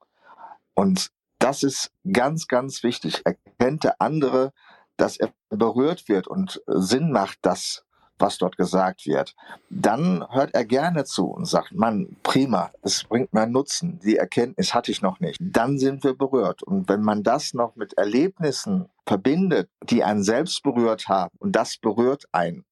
Und 0.73 1.11
das 1.39 1.63
ist 1.63 1.91
ganz, 2.11 2.47
ganz 2.47 2.83
wichtig. 2.83 3.21
Erkennt 3.25 3.83
der 3.83 4.01
andere, 4.01 4.53
dass 4.97 5.17
er 5.17 5.31
berührt 5.49 6.07
wird 6.07 6.27
und 6.27 6.61
Sinn 6.67 7.11
macht, 7.11 7.39
das 7.41 7.85
was 8.19 8.37
dort 8.37 8.57
gesagt 8.57 9.05
wird, 9.05 9.35
dann 9.69 10.25
hört 10.29 10.53
er 10.53 10.65
gerne 10.65 11.05
zu 11.05 11.27
und 11.27 11.45
sagt, 11.45 11.73
Mann, 11.73 12.17
prima, 12.23 12.71
es 12.81 13.03
bringt 13.03 13.33
mir 13.33 13.47
Nutzen, 13.47 13.99
die 14.03 14.17
Erkenntnis 14.17 14.73
hatte 14.73 14.91
ich 14.91 15.01
noch 15.01 15.19
nicht. 15.19 15.37
Dann 15.41 15.77
sind 15.77 16.03
wir 16.03 16.13
berührt. 16.13 16.63
Und 16.63 16.89
wenn 16.89 17.01
man 17.01 17.23
das 17.23 17.53
noch 17.53 17.75
mit 17.75 17.93
Erlebnissen 17.93 18.89
verbindet, 19.05 19.69
die 19.89 20.03
einen 20.03 20.23
selbst 20.23 20.63
berührt 20.63 21.07
haben, 21.07 21.35
und 21.39 21.55
das 21.55 21.77
berührt 21.77 22.25
einen. 22.31 22.65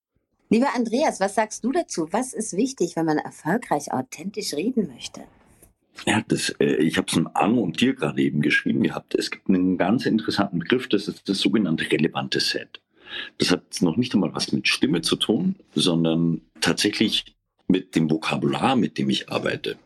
Lieber 0.50 0.68
Andreas, 0.74 1.20
was 1.20 1.34
sagst 1.34 1.64
du 1.64 1.72
dazu? 1.72 2.08
Was 2.10 2.32
ist 2.32 2.56
wichtig, 2.56 2.96
wenn 2.96 3.06
man 3.06 3.18
erfolgreich 3.18 3.92
authentisch 3.92 4.54
reden 4.54 4.88
möchte? 4.88 5.22
Ja, 6.06 6.22
das, 6.26 6.50
äh, 6.60 6.76
ich 6.76 6.96
habe 6.96 7.08
es 7.10 7.16
an 7.16 7.28
Arno 7.34 7.60
und 7.60 7.80
dir 7.80 7.94
gerade 7.94 8.22
eben 8.22 8.40
geschrieben 8.40 8.82
gehabt. 8.82 9.14
Es 9.14 9.30
gibt 9.30 9.48
einen 9.48 9.76
ganz 9.76 10.06
interessanten 10.06 10.60
Begriff, 10.60 10.88
das 10.88 11.08
ist 11.08 11.28
das 11.28 11.38
sogenannte 11.38 11.90
relevante 11.90 12.40
Set. 12.40 12.80
Das 13.38 13.50
hat 13.50 13.62
noch 13.80 13.96
nicht 13.96 14.14
einmal 14.14 14.34
was 14.34 14.52
mit 14.52 14.68
Stimme 14.68 15.02
zu 15.02 15.16
tun, 15.16 15.56
sondern 15.74 16.40
tatsächlich 16.60 17.24
mit 17.66 17.94
dem 17.94 18.10
Vokabular, 18.10 18.76
mit 18.76 18.98
dem 18.98 19.10
ich 19.10 19.28
arbeite. 19.30 19.76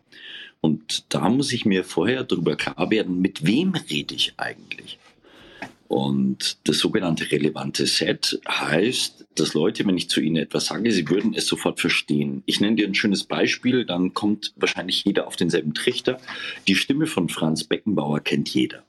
Und 0.60 1.12
da 1.12 1.28
muss 1.28 1.52
ich 1.52 1.64
mir 1.64 1.84
vorher 1.84 2.22
darüber 2.22 2.56
klar 2.56 2.90
werden, 2.90 3.20
mit 3.20 3.44
wem 3.44 3.74
rede 3.74 4.14
ich 4.14 4.34
eigentlich. 4.36 4.98
Und 5.88 6.56
das 6.64 6.78
sogenannte 6.78 7.30
relevante 7.30 7.86
Set 7.86 8.40
heißt, 8.48 9.26
dass 9.34 9.52
Leute, 9.52 9.84
wenn 9.86 9.96
ich 9.96 10.08
zu 10.08 10.20
ihnen 10.20 10.36
etwas 10.36 10.66
sage, 10.66 10.90
sie 10.90 11.08
würden 11.08 11.34
es 11.34 11.46
sofort 11.46 11.80
verstehen. 11.80 12.42
Ich 12.46 12.60
nenne 12.60 12.76
dir 12.76 12.86
ein 12.86 12.94
schönes 12.94 13.24
Beispiel, 13.24 13.84
dann 13.84 14.14
kommt 14.14 14.54
wahrscheinlich 14.56 15.04
jeder 15.04 15.26
auf 15.26 15.36
denselben 15.36 15.74
Trichter. 15.74 16.18
Die 16.66 16.76
Stimme 16.76 17.06
von 17.06 17.28
Franz 17.28 17.64
Beckenbauer 17.64 18.20
kennt 18.20 18.48
jeder 18.48 18.84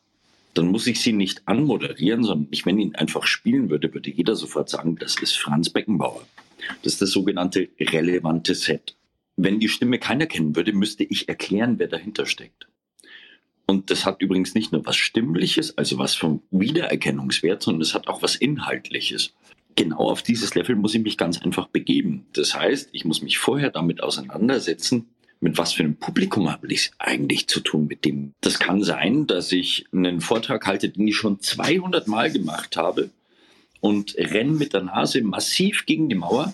dann 0.54 0.68
muss 0.68 0.88
ich 0.88 1.02
sie 1.02 1.14
nicht 1.14 1.48
anmoderieren, 1.48 2.24
sondern 2.24 2.48
ich, 2.52 2.66
wenn 2.66 2.80
ihn 2.80 2.96
einfach 2.96 3.26
spielen 3.26 3.70
würde, 3.70 3.94
würde 3.94 4.12
jeder 4.12 4.36
sofort 4.36 4.70
sagen, 4.70 4.98
das 4.98 5.16
ist 5.22 5.38
Franz 5.38 5.70
Beckenbauer. 5.70 6.26
Das 6.84 6.94
ist 6.94 7.02
das 7.02 7.12
sogenannte 7.12 7.70
relevante 7.80 8.56
Set. 8.56 8.96
Wenn 9.36 9.60
die 9.60 9.70
Stimme 9.70 10.00
keiner 10.00 10.28
kennen 10.28 10.56
würde, 10.56 10.74
müsste 10.74 11.04
ich 11.04 11.28
erklären, 11.28 11.80
wer 11.80 11.88
dahinter 11.88 12.26
steckt. 12.26 12.68
Und 13.66 13.90
das 13.90 14.06
hat 14.06 14.22
übrigens 14.22 14.54
nicht 14.54 14.72
nur 14.72 14.86
was 14.86 14.96
Stimmliches, 14.96 15.78
also 15.78 15.98
was 15.98 16.16
vom 16.16 16.44
Wiedererkennungswert, 16.52 17.64
sondern 17.64 17.82
es 17.82 17.94
hat 17.94 18.08
auch 18.08 18.22
was 18.22 18.36
Inhaltliches. 18.36 19.34
Genau 19.76 20.10
auf 20.10 20.22
dieses 20.22 20.54
Level 20.54 20.76
muss 20.76 20.94
ich 20.94 21.02
mich 21.02 21.18
ganz 21.18 21.42
einfach 21.42 21.68
begeben. 21.68 22.28
Das 22.34 22.54
heißt, 22.54 22.90
ich 22.92 23.06
muss 23.06 23.22
mich 23.24 23.40
vorher 23.40 23.72
damit 23.72 24.04
auseinandersetzen, 24.04 25.08
mit 25.44 25.58
was 25.58 25.74
für 25.74 25.84
einem 25.84 25.98
Publikum 25.98 26.50
habe 26.50 26.72
ich 26.72 26.92
eigentlich 27.00 27.48
zu 27.48 27.60
tun 27.60 27.86
mit 27.88 28.06
dem? 28.06 28.34
Das 28.42 28.60
kann 28.60 28.82
sein, 28.82 29.28
dass 29.28 29.52
ich 29.52 29.86
einen 29.92 30.22
Vortrag 30.22 30.66
halte, 30.66 30.90
den 30.90 31.08
ich 31.08 31.18
schon 31.18 31.42
200 31.42 32.08
Mal 32.08 32.32
gemacht 32.32 32.78
habe 32.78 33.10
und 33.82 34.16
renne 34.18 34.54
mit 34.54 34.74
der 34.74 34.84
Nase 34.84 35.22
massiv 35.22 35.86
gegen 35.86 36.08
die 36.08 36.16
Mauer, 36.16 36.54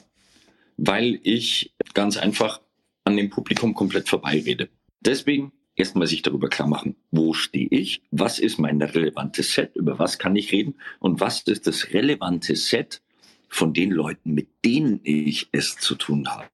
weil 0.78 1.20
ich 1.24 1.72
ganz 1.94 2.18
einfach 2.18 2.62
an 3.04 3.16
dem 3.16 3.30
Publikum 3.30 3.76
komplett 3.76 4.10
vorbeirede. 4.10 4.70
Deswegen 5.02 5.52
erstmal 5.76 6.08
sich 6.08 6.24
darüber 6.24 6.50
klar 6.50 6.68
machen, 6.68 6.96
wo 7.12 7.34
stehe 7.34 7.68
ich, 7.70 8.02
was 8.10 8.40
ist 8.40 8.58
mein 8.58 8.82
relevantes 8.82 9.54
Set, 9.54 9.76
über 9.76 10.00
was 10.00 10.18
kann 10.18 10.36
ich 10.36 10.52
reden 10.52 10.76
und 11.00 11.22
was 11.22 11.42
ist 11.42 11.68
das 11.68 11.94
relevante 11.94 12.56
Set 12.56 13.02
von 13.48 13.74
den 13.74 13.92
Leuten, 13.92 14.34
mit 14.34 14.48
denen 14.66 15.00
ich 15.04 15.48
es 15.52 15.78
zu 15.78 15.96
tun 15.96 16.28
habe. 16.28 16.50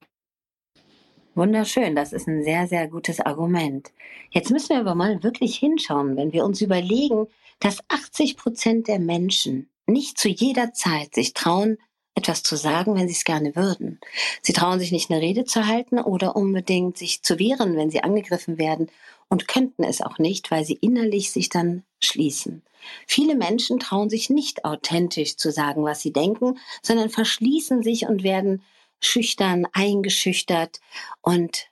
Wunderschön, 1.35 1.97
das 1.97 2.13
ist 2.13 2.29
ein 2.29 2.43
sehr, 2.43 2.65
sehr 2.65 2.87
gutes 2.87 3.19
Argument. 3.19 3.91
Jetzt 4.31 4.51
müssen 4.51 4.69
wir 4.69 4.79
aber 4.79 4.95
mal 4.95 5.21
wirklich 5.21 5.57
hinschauen, 5.57 6.15
wenn 6.15 6.31
wir 6.31 6.45
uns 6.45 6.61
überlegen, 6.61 7.27
dass 7.59 7.83
80 7.89 8.37
Prozent 8.37 8.87
der 8.87 8.99
Menschen 8.99 9.69
nicht 9.85 10.17
zu 10.17 10.29
jeder 10.29 10.71
Zeit 10.71 11.13
sich 11.13 11.33
trauen, 11.33 11.77
etwas 12.15 12.41
zu 12.41 12.55
sagen, 12.55 12.95
wenn 12.95 13.09
sie 13.09 13.15
es 13.15 13.25
gerne 13.25 13.53
würden. 13.53 13.99
Sie 14.41 14.53
trauen 14.53 14.79
sich 14.79 14.93
nicht 14.93 15.11
eine 15.11 15.21
Rede 15.21 15.43
zu 15.43 15.67
halten 15.67 15.99
oder 15.99 16.37
unbedingt 16.37 16.97
sich 16.97 17.21
zu 17.21 17.37
wehren, 17.37 17.75
wenn 17.75 17.91
sie 17.91 18.01
angegriffen 18.01 18.57
werden 18.57 18.89
und 19.27 19.49
könnten 19.49 19.83
es 19.83 19.99
auch 19.99 20.17
nicht, 20.17 20.51
weil 20.51 20.63
sie 20.63 20.77
innerlich 20.79 21.31
sich 21.31 21.49
dann 21.49 21.83
schließen. 22.01 22.63
Viele 23.07 23.35
Menschen 23.35 23.79
trauen 23.79 24.09
sich 24.09 24.29
nicht 24.29 24.63
authentisch 24.63 25.35
zu 25.35 25.51
sagen, 25.51 25.83
was 25.83 25.99
sie 25.99 26.13
denken, 26.13 26.57
sondern 26.81 27.09
verschließen 27.09 27.83
sich 27.83 28.07
und 28.07 28.23
werden 28.23 28.61
schüchtern, 28.99 29.67
eingeschüchtert 29.73 30.79
und 31.21 31.69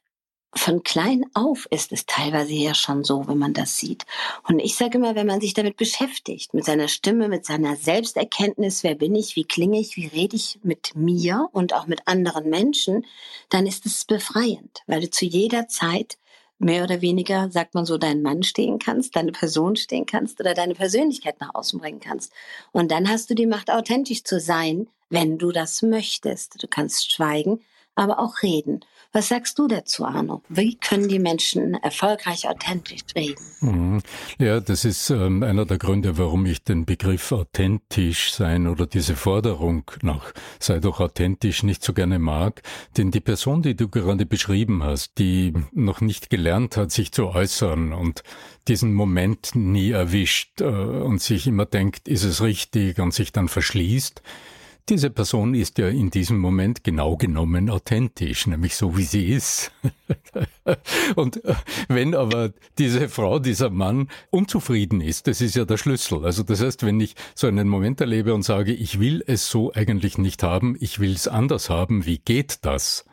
von 0.56 0.84
klein 0.84 1.26
auf 1.34 1.68
ist 1.72 1.92
es 1.92 2.06
teilweise 2.06 2.54
ja 2.54 2.76
schon 2.76 3.04
so, 3.04 3.28
wenn 3.28 3.38
man 3.38 3.54
das 3.54 3.78
sieht. 3.78 4.06
Und 4.48 4.60
ich 4.60 4.76
sage 4.76 4.98
immer, 4.98 5.16
wenn 5.16 5.26
man 5.28 5.42
sich 5.42 5.54
damit 5.54 5.78
beschäftigt, 5.78 6.54
mit 6.54 6.66
seiner 6.66 6.88
Stimme, 6.88 7.28
mit 7.28 7.46
seiner 7.46 7.76
Selbsterkenntnis, 7.76 8.84
wer 8.84 8.96
bin 8.96 9.16
ich, 9.16 9.36
wie 9.36 9.46
klinge 9.46 9.80
ich, 9.80 9.98
wie 9.98 10.08
rede 10.08 10.36
ich 10.36 10.60
mit 10.62 10.96
mir 10.96 11.50
und 11.54 11.74
auch 11.74 11.88
mit 11.88 12.08
anderen 12.08 12.50
Menschen, 12.50 13.06
dann 13.50 13.66
ist 13.66 13.86
es 13.86 14.06
befreiend, 14.06 14.84
weil 14.86 15.02
du 15.02 15.10
zu 15.10 15.26
jeder 15.26 15.68
Zeit 15.68 16.18
mehr 16.60 16.84
oder 16.84 17.02
weniger, 17.02 17.50
sagt 17.52 17.74
man 17.74 17.86
so, 17.86 17.98
deinen 17.98 18.22
Mann 18.22 18.44
stehen 18.44 18.80
kannst, 18.80 19.16
deine 19.16 19.32
Person 19.32 19.76
stehen 19.76 20.06
kannst 20.06 20.40
oder 20.40 20.54
deine 20.54 20.76
Persönlichkeit 20.76 21.42
nach 21.42 21.56
außen 21.56 21.80
bringen 21.80 22.00
kannst. 22.00 22.32
Und 22.72 22.92
dann 22.92 23.10
hast 23.10 23.30
du 23.30 23.36
die 23.36 23.48
Macht, 23.48 23.70
authentisch 23.70 24.24
zu 24.24 24.40
sein, 24.40 24.88
wenn 25.14 25.38
du 25.38 25.52
das 25.52 25.82
möchtest. 25.84 26.62
Du 26.62 26.68
kannst 26.68 27.12
schweigen, 27.14 27.62
aber 27.96 28.20
auch 28.20 28.42
reden. 28.42 28.82
Was 29.16 29.28
sagst 29.28 29.60
du 29.60 29.68
dazu, 29.68 30.06
Arno? 30.06 30.42
Wie 30.50 30.76
können 30.76 31.08
die 31.08 31.20
Menschen 31.20 31.76
erfolgreich 31.76 32.50
authentisch 32.50 33.02
reden? 33.16 33.46
Mhm. 33.62 34.02
Ja, 34.40 34.60
das 34.60 34.86
ist 34.86 35.12
ähm, 35.12 35.44
einer 35.44 35.66
der 35.66 35.78
Gründe, 35.78 36.18
warum 36.18 36.48
ich 36.48 36.64
den 36.64 36.86
Begriff 36.86 37.32
authentisch 37.32 38.34
sein 38.34 38.66
oder 38.66 38.88
diese 38.88 39.16
Forderung 39.16 39.84
nach 40.02 40.34
sei 40.60 40.80
doch 40.80 41.00
authentisch 41.00 41.62
nicht 41.62 41.84
so 41.84 41.94
gerne 41.94 42.18
mag. 42.18 42.64
Denn 42.98 43.12
die 43.12 43.20
Person, 43.20 43.62
die 43.62 43.76
du 43.76 43.88
gerade 43.88 44.26
beschrieben 44.26 44.84
hast, 44.84 45.20
die 45.20 45.54
noch 45.74 46.02
nicht 46.02 46.32
gelernt 46.32 46.76
hat, 46.76 46.92
sich 46.92 47.12
zu 47.12 47.28
äußern 47.28 47.94
und 47.94 48.24
diesen 48.68 48.96
Moment 48.96 49.52
nie 49.54 49.92
erwischt 49.92 50.60
äh, 50.62 50.66
und 50.66 51.22
sich 51.22 51.46
immer 51.46 51.68
denkt, 51.68 52.08
ist 52.08 52.24
es 52.24 52.42
richtig 52.42 52.98
und 52.98 53.14
sich 53.14 53.32
dann 53.32 53.48
verschließt, 53.48 54.24
diese 54.90 55.10
Person 55.10 55.54
ist 55.54 55.78
ja 55.78 55.88
in 55.88 56.10
diesem 56.10 56.40
Moment 56.40 56.84
genau 56.84 57.16
genommen 57.16 57.70
authentisch, 57.70 58.48
nämlich 58.48 58.76
so 58.76 58.98
wie 58.98 59.04
sie 59.04 59.28
ist. 59.28 59.72
und 61.16 61.44
äh, 61.46 61.56
wenn 61.88 62.16
aber 62.16 62.52
diese 62.78 63.08
Frau, 63.08 63.40
dieser 63.40 63.70
Mann 63.70 64.10
unzufrieden 64.30 65.00
ist, 65.00 65.28
das 65.28 65.40
ist 65.42 65.56
ja 65.56 65.66
der 65.66 65.78
Schlüssel. 65.78 66.26
Also 66.26 66.44
das 66.44 66.62
heißt, 66.62 66.86
wenn 66.86 67.00
ich 67.00 67.16
so 67.34 67.48
einen 67.48 67.70
Moment 67.70 68.02
erlebe 68.02 68.34
und 68.34 68.44
sage, 68.44 68.74
ich 68.74 69.00
will 69.00 69.24
es 69.26 69.48
so 69.48 69.72
eigentlich 69.74 70.18
nicht 70.18 70.44
haben, 70.44 70.76
ich 70.80 71.00
will 71.00 71.14
es 71.14 71.28
anders 71.28 71.70
haben, 71.70 72.06
wie 72.06 72.18
geht 72.18 72.66
das? 72.66 73.06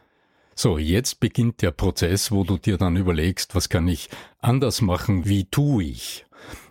So, 0.56 0.76
jetzt 0.76 1.20
beginnt 1.20 1.62
der 1.62 1.70
Prozess, 1.70 2.30
wo 2.32 2.44
du 2.44 2.58
dir 2.58 2.76
dann 2.76 2.96
überlegst, 2.96 3.54
was 3.54 3.68
kann 3.68 3.88
ich 3.88 4.10
anders 4.40 4.82
machen, 4.82 5.26
wie 5.26 5.44
tue 5.44 5.84
ich? 5.84 6.26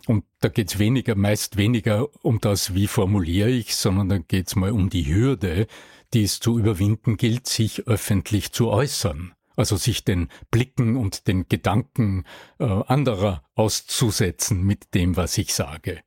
Und 0.10 0.26
da 0.40 0.50
geht's 0.50 0.80
weniger, 0.80 1.14
meist 1.14 1.56
weniger 1.56 2.08
um 2.26 2.42
das, 2.42 2.74
wie 2.74 2.88
formuliere 2.88 3.52
ich, 3.52 3.76
sondern 3.76 4.10
da 4.10 4.18
geht's 4.18 4.56
mal 4.56 4.72
um 4.72 4.90
die 4.90 5.06
Hürde, 5.06 5.68
die 6.16 6.24
es 6.24 6.40
zu 6.40 6.58
überwinden 6.58 7.16
gilt, 7.16 7.46
sich 7.46 7.86
öffentlich 7.86 8.52
zu 8.52 8.72
äußern. 8.72 9.34
Also 9.56 9.78
sich 9.78 10.04
den 10.04 10.30
Blicken 10.50 10.98
und 10.98 11.28
den 11.28 11.48
Gedanken 11.48 12.24
äh, 12.58 12.64
anderer 12.64 13.44
auszusetzen 13.54 14.64
mit 14.64 14.96
dem, 14.96 15.16
was 15.16 15.38
ich 15.38 15.54
sage 15.54 16.02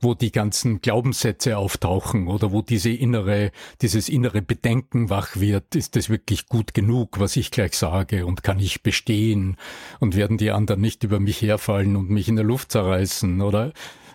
wo 0.00 0.14
die 0.14 0.32
ganzen 0.32 0.80
Glaubenssätze 0.80 1.58
auftauchen 1.58 2.28
oder 2.28 2.52
wo 2.52 2.62
diese 2.62 2.90
innere, 2.90 3.50
dieses 3.82 4.08
innere 4.08 4.42
Bedenken 4.42 5.10
wach 5.10 5.36
wird, 5.36 5.74
ist 5.74 5.96
es 5.96 6.10
wirklich 6.10 6.48
gut 6.48 6.74
genug, 6.74 7.20
was 7.20 7.36
ich 7.36 7.50
gleich 7.50 7.74
sage? 7.74 8.26
Und 8.26 8.42
kann 8.42 8.58
ich 8.58 8.82
bestehen? 8.82 9.56
Und 10.00 10.16
werden 10.16 10.38
die 10.38 10.50
anderen 10.50 10.80
nicht 10.80 11.04
über 11.04 11.20
mich 11.20 11.42
herfallen 11.42 11.96
und 11.96 12.10
mich 12.10 12.28
in 12.28 12.36
der 12.36 12.44
Luft 12.44 12.72
zerreißen 12.72 13.40
oder? 13.40 13.72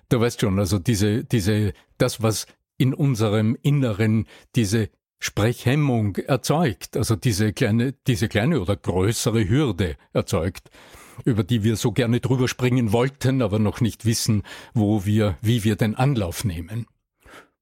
Du 0.10 0.20
weißt 0.20 0.42
schon, 0.42 0.60
also 0.60 0.80
diese, 0.80 1.24
diese, 1.24 1.74
das, 1.98 2.22
was 2.22 2.46
in 2.78 2.94
unserem 2.94 3.58
Inneren 3.62 4.28
diese 4.56 4.90
Sprechhemmung 5.20 6.18
erzeugt, 6.18 6.98
also 6.98 7.16
diese 7.16 7.54
kleine, 7.54 7.94
diese 8.08 8.28
kleine 8.28 8.60
oder 8.60 8.76
größere 8.76 9.48
Hürde 9.48 9.96
erzeugt, 10.12 10.70
über 11.26 11.44
die 11.44 11.64
wir 11.64 11.76
so 11.76 11.92
gerne 11.92 12.20
drüber 12.20 12.48
springen 12.48 12.92
wollten, 12.92 13.42
aber 13.42 13.60
noch 13.60 13.82
nicht 13.82 14.06
wissen, 14.06 14.44
wo 14.74 15.06
wir, 15.06 15.38
wie 15.42 15.64
wir 15.64 15.76
den 15.76 15.96
Anlauf 15.96 16.44
nehmen. 16.44 16.88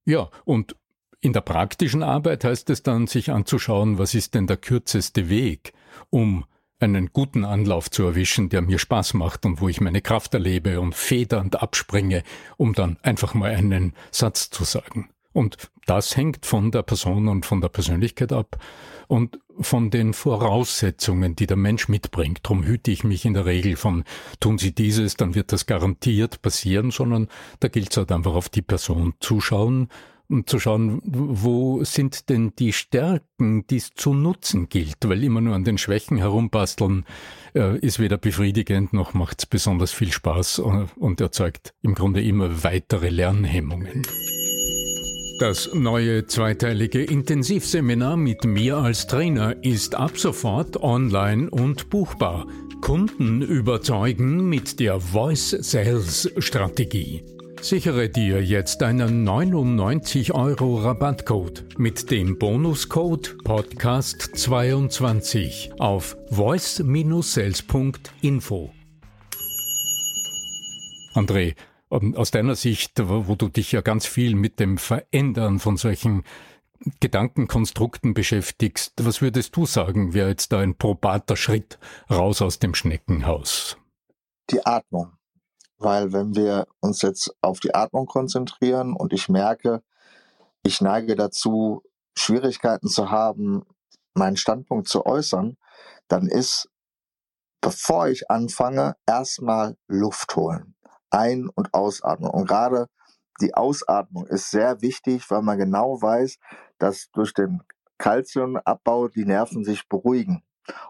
Ja, 0.06 0.30
und 0.46 0.76
in 1.20 1.34
der 1.34 1.42
praktischen 1.42 2.02
Arbeit 2.02 2.44
heißt 2.44 2.70
es 2.72 2.82
dann, 2.82 3.08
sich 3.08 3.32
anzuschauen, 3.32 4.00
was 4.00 4.16
ist 4.16 4.34
denn 4.34 4.48
der 4.48 4.58
kürzeste 4.58 5.30
Weg, 5.30 5.74
um 6.10 6.46
einen 6.80 7.12
guten 7.14 7.46
Anlauf 7.46 7.92
zu 7.92 8.04
erwischen, 8.04 8.50
der 8.50 8.62
mir 8.62 8.80
Spaß 8.80 9.14
macht 9.14 9.46
und 9.46 9.62
wo 9.62 9.70
ich 9.70 9.82
meine 9.82 10.02
Kraft 10.02 10.34
erlebe 10.34 10.82
und 10.82 10.96
federnd 10.96 11.62
abspringe, 11.62 12.24
um 12.58 12.74
dann 12.74 12.98
einfach 13.04 13.36
mal 13.36 13.52
einen 13.52 13.94
Satz 14.10 14.50
zu 14.50 14.64
sagen. 14.64 15.10
Und 15.34 15.72
das 15.86 16.16
hängt 16.18 16.46
von 16.46 16.72
der 16.72 16.84
Person 16.84 17.28
und 17.28 17.46
von 17.46 17.62
der 17.62 17.70
Persönlichkeit 17.70 18.34
ab 18.34 18.58
und 19.08 19.40
von 19.60 19.90
den 19.90 20.14
Voraussetzungen, 20.14 21.36
die 21.36 21.48
der 21.48 21.58
Mensch 21.58 21.90
mitbringt. 21.90 22.40
Drum 22.44 22.64
hüte 22.64 22.92
ich 22.92 23.04
mich 23.04 23.26
in 23.26 23.34
der 23.34 23.46
Regel 23.46 23.76
von, 23.76 24.04
tun 24.40 24.58
Sie 24.58 24.74
dieses, 24.74 25.16
dann 25.16 25.36
wird 25.36 25.52
das 25.52 25.66
garantiert 25.66 26.42
passieren, 26.42 26.92
sondern 26.92 27.28
da 27.60 27.68
gilt 27.68 27.92
es 27.92 27.98
halt 27.98 28.12
einfach 28.12 28.34
auf 28.34 28.50
die 28.50 28.62
Person 28.62 29.14
zuschauen 29.20 29.90
und 30.32 30.50
zu 30.50 30.60
schauen, 30.60 31.02
wo 31.04 31.84
sind 31.84 32.30
denn 32.30 32.54
die 32.58 32.72
Stärken, 32.72 33.68
die 33.68 33.76
es 33.76 33.94
zu 33.94 34.14
nutzen 34.14 34.70
gilt, 34.70 34.98
weil 35.04 35.24
immer 35.24 35.42
nur 35.42 35.56
an 35.56 35.66
den 35.66 35.78
Schwächen 35.78 36.18
herumbasteln 36.18 37.06
äh, 37.54 37.78
ist 37.80 38.00
weder 38.00 38.18
befriedigend 38.18 38.94
noch 38.94 39.14
macht 39.14 39.40
es 39.40 39.46
besonders 39.46 39.92
viel 39.92 40.12
Spaß 40.12 40.60
und, 40.60 40.84
äh, 40.84 40.88
und 40.96 41.20
erzeugt 41.20 41.74
im 41.82 41.96
Grunde 41.96 42.24
immer 42.24 42.64
weitere 42.64 43.10
Lernhemmungen. 43.10 44.04
Das 45.42 45.74
neue 45.74 46.28
zweiteilige 46.28 47.04
Intensivseminar 47.04 48.16
mit 48.16 48.46
mir 48.46 48.78
als 48.78 49.08
Trainer 49.08 49.56
ist 49.64 49.96
ab 49.96 50.20
sofort 50.20 50.84
online 50.84 51.50
und 51.50 51.90
buchbar. 51.90 52.46
Kunden 52.80 53.42
überzeugen 53.42 54.48
mit 54.48 54.80
der 54.80 55.00
Voice 55.00 55.50
Sales 55.50 56.32
Strategie. 56.38 57.24
Sichere 57.60 58.08
dir 58.08 58.44
jetzt 58.44 58.84
einen 58.84 59.24
99 59.24 60.36
Euro 60.36 60.76
Rabattcode 60.76 61.66
mit 61.80 62.12
dem 62.12 62.38
Bonuscode 62.38 63.36
Podcast22 63.44 65.72
auf 65.80 66.16
voice-sales.info. 66.30 68.70
André, 71.16 71.56
aus 71.92 72.32
deiner 72.32 72.56
Sicht, 72.56 72.94
wo 73.04 73.36
du 73.36 73.50
dich 73.50 73.72
ja 73.72 73.82
ganz 73.82 74.06
viel 74.06 74.36
mit 74.36 74.60
dem 74.60 74.78
Verändern 74.78 75.60
von 75.60 75.78
solchen 75.78 76.24
Gedankenkonstrukten 77.00 78.14
beschäftigst, 78.14 78.94
was 79.06 79.22
würdest 79.22 79.56
du 79.56 79.66
sagen, 79.66 80.14
wäre 80.14 80.30
jetzt 80.30 80.52
da 80.52 80.60
ein 80.60 80.76
probater 80.76 81.36
Schritt 81.36 81.78
raus 82.10 82.42
aus 82.42 82.60
dem 82.60 82.74
Schneckenhaus? 82.74 83.78
Die 84.50 84.66
Atmung. 84.66 85.14
Weil 85.78 86.14
wenn 86.14 86.36
wir 86.36 86.68
uns 86.80 87.02
jetzt 87.02 87.36
auf 87.42 87.60
die 87.60 87.74
Atmung 87.74 88.06
konzentrieren 88.06 88.94
und 88.94 89.14
ich 89.14 89.30
merke, 89.30 89.84
ich 90.64 90.82
neige 90.82 91.16
dazu, 91.16 91.84
Schwierigkeiten 92.16 92.88
zu 92.88 93.10
haben, 93.10 93.64
meinen 94.14 94.38
Standpunkt 94.38 94.88
zu 94.88 95.06
äußern, 95.06 95.58
dann 96.08 96.28
ist, 96.28 96.70
bevor 97.62 98.10
ich 98.10 98.30
anfange, 98.30 98.96
erstmal 99.08 99.78
Luft 99.88 100.36
holen. 100.36 100.76
Ein- 101.12 101.50
und 101.50 101.74
Ausatmung. 101.74 102.32
Und 102.32 102.48
gerade 102.48 102.88
die 103.42 103.54
Ausatmung 103.54 104.28
ist 104.28 104.52
sehr 104.52 104.82
wichtig, 104.82 105.30
weil 105.30 105.42
man 105.42 105.58
genau 105.58 106.02
weiß, 106.02 106.38
dass 106.78 107.10
durch 107.12 107.34
den 107.34 107.62
Kalziumabbau 107.98 109.08
die 109.08 109.26
Nerven 109.26 109.64
sich 109.64 109.88
beruhigen. 109.88 110.44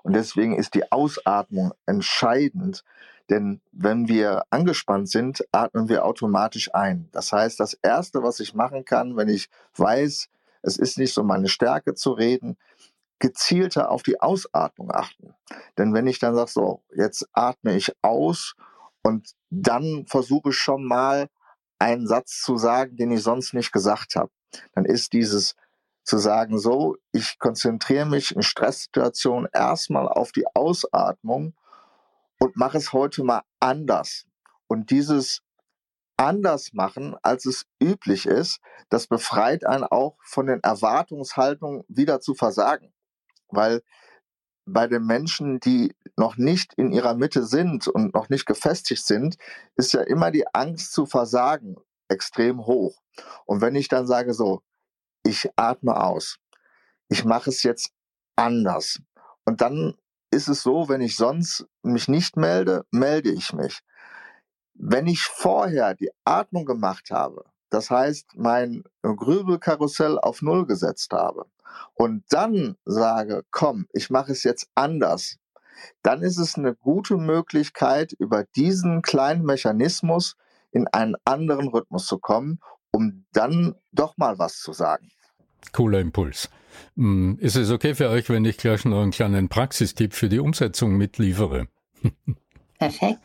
Und 0.03 0.13
deswegen 0.13 0.55
ist 0.55 0.73
die 0.75 0.91
Ausatmung 0.91 1.73
entscheidend, 1.85 2.83
denn 3.29 3.61
wenn 3.71 4.07
wir 4.09 4.43
angespannt 4.49 5.09
sind, 5.09 5.45
atmen 5.53 5.87
wir 5.87 6.05
automatisch 6.05 6.73
ein. 6.73 7.07
Das 7.13 7.31
heißt, 7.31 7.59
das 7.59 7.73
Erste, 7.73 8.23
was 8.23 8.41
ich 8.41 8.53
machen 8.53 8.83
kann, 8.83 9.15
wenn 9.15 9.29
ich 9.29 9.49
weiß, 9.77 10.27
es 10.63 10.77
ist 10.77 10.97
nicht 10.97 11.13
so 11.13 11.23
meine 11.23 11.47
Stärke 11.47 11.93
zu 11.93 12.11
reden, 12.11 12.57
gezielter 13.19 13.89
auf 13.89 14.03
die 14.03 14.19
Ausatmung 14.19 14.91
achten. 14.91 15.33
Denn 15.77 15.93
wenn 15.93 16.07
ich 16.07 16.19
dann 16.19 16.35
sage, 16.35 16.51
so, 16.51 16.81
jetzt 16.93 17.27
atme 17.31 17.75
ich 17.75 17.95
aus 18.01 18.55
und 19.03 19.31
dann 19.49 20.05
versuche 20.07 20.49
ich 20.49 20.57
schon 20.57 20.83
mal 20.85 21.27
einen 21.79 22.07
Satz 22.07 22.41
zu 22.41 22.57
sagen, 22.57 22.95
den 22.95 23.11
ich 23.11 23.23
sonst 23.23 23.53
nicht 23.53 23.71
gesagt 23.71 24.15
habe. 24.15 24.31
Dann 24.73 24.85
ist 24.85 25.13
dieses 25.13 25.55
zu 26.03 26.17
sagen, 26.17 26.59
so, 26.59 26.97
ich 27.11 27.39
konzentriere 27.39 28.05
mich 28.05 28.35
in 28.35 28.43
Stresssituationen 28.43 29.49
erstmal 29.53 30.07
auf 30.07 30.31
die 30.31 30.45
Ausatmung 30.53 31.53
und 32.39 32.55
mache 32.55 32.77
es 32.77 32.91
heute 32.93 33.23
mal 33.23 33.41
anders. 33.59 34.25
Und 34.67 34.89
dieses 34.89 35.41
anders 36.17 36.73
machen, 36.73 37.15
als 37.23 37.45
es 37.45 37.65
üblich 37.81 38.25
ist, 38.25 38.59
das 38.89 39.07
befreit 39.07 39.65
einen 39.65 39.83
auch 39.83 40.17
von 40.23 40.47
den 40.47 40.59
Erwartungshaltungen 40.61 41.83
wieder 41.87 42.19
zu 42.19 42.35
versagen. 42.35 42.93
Weil 43.49 43.81
bei 44.71 44.87
den 44.87 45.05
Menschen, 45.05 45.59
die 45.59 45.93
noch 46.17 46.37
nicht 46.37 46.73
in 46.73 46.91
ihrer 46.91 47.15
Mitte 47.15 47.45
sind 47.45 47.87
und 47.87 48.13
noch 48.13 48.29
nicht 48.29 48.45
gefestigt 48.45 49.05
sind, 49.05 49.37
ist 49.75 49.93
ja 49.93 50.01
immer 50.01 50.31
die 50.31 50.45
Angst 50.53 50.93
zu 50.93 51.05
versagen 51.05 51.75
extrem 52.09 52.65
hoch. 52.65 53.01
Und 53.45 53.61
wenn 53.61 53.75
ich 53.75 53.87
dann 53.87 54.07
sage 54.07 54.33
so, 54.33 54.61
ich 55.23 55.49
atme 55.55 55.95
aus, 55.95 56.37
ich 57.09 57.25
mache 57.25 57.49
es 57.49 57.63
jetzt 57.63 57.91
anders. 58.35 58.99
Und 59.45 59.61
dann 59.61 59.95
ist 60.31 60.47
es 60.47 60.63
so, 60.63 60.87
wenn 60.89 61.01
ich 61.01 61.15
sonst 61.15 61.65
mich 61.83 62.07
nicht 62.07 62.37
melde, 62.37 62.85
melde 62.91 63.31
ich 63.31 63.53
mich. 63.53 63.81
Wenn 64.73 65.07
ich 65.07 65.23
vorher 65.23 65.93
die 65.93 66.09
Atmung 66.25 66.65
gemacht 66.65 67.11
habe, 67.11 67.50
das 67.71 67.89
heißt 67.89 68.35
mein 68.35 68.83
Grübelkarussell 69.01 70.19
auf 70.19 70.43
Null 70.43 70.67
gesetzt 70.67 71.11
habe, 71.13 71.45
und 71.95 72.23
dann 72.29 72.75
sage, 72.85 73.43
komm, 73.51 73.87
ich 73.93 74.09
mache 74.09 74.31
es 74.31 74.43
jetzt 74.43 74.67
anders, 74.75 75.37
dann 76.03 76.21
ist 76.21 76.37
es 76.37 76.55
eine 76.55 76.75
gute 76.75 77.17
Möglichkeit, 77.17 78.13
über 78.13 78.43
diesen 78.55 79.01
kleinen 79.01 79.43
Mechanismus 79.43 80.35
in 80.71 80.87
einen 80.87 81.15
anderen 81.25 81.69
Rhythmus 81.69 82.05
zu 82.05 82.19
kommen, 82.19 82.59
um 82.91 83.25
dann 83.33 83.75
doch 83.91 84.17
mal 84.17 84.37
was 84.37 84.59
zu 84.59 84.73
sagen. 84.73 85.09
Cooler 85.71 85.99
Impuls. 85.99 86.49
Hm, 86.95 87.37
ist 87.39 87.55
es 87.55 87.71
okay 87.71 87.95
für 87.95 88.09
euch, 88.09 88.29
wenn 88.29 88.45
ich 88.45 88.57
gleich 88.57 88.85
noch 88.85 89.01
einen 89.01 89.11
kleinen 89.11 89.49
Praxistipp 89.49 90.13
für 90.13 90.29
die 90.29 90.39
Umsetzung 90.39 90.97
mitliefere? 90.97 91.67
Perfekt. 92.81 93.19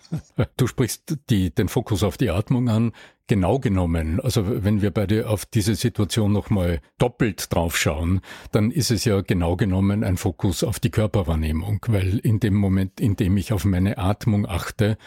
Du 0.59 0.66
sprichst 0.66 1.16
die, 1.31 1.49
den 1.49 1.69
Fokus 1.69 2.03
auf 2.03 2.19
die 2.19 2.29
Atmung 2.29 2.69
an. 2.69 2.92
Genau 3.27 3.59
genommen, 3.59 4.21
also 4.21 4.62
wenn 4.62 4.83
wir 4.83 4.90
beide 4.90 5.31
auf 5.31 5.47
diese 5.47 5.77
Situation 5.77 6.31
nochmal 6.31 6.83
doppelt 6.99 7.51
draufschauen, 7.51 8.21
dann 8.53 8.71
ist 8.71 8.90
es 8.90 9.07
ja 9.07 9.23
genau 9.23 9.57
genommen 9.57 10.05
ein 10.05 10.19
Fokus 10.19 10.62
auf 10.62 10.79
die 10.79 10.90
Körperwahrnehmung, 10.90 11.81
weil 11.88 12.19
in 12.19 12.38
dem 12.38 12.55
Moment, 12.55 13.01
in 13.01 13.16
dem 13.16 13.38
ich 13.38 13.55
auf 13.55 13.64
meine 13.64 13.97
Atmung 13.97 14.47
achte, 14.47 14.99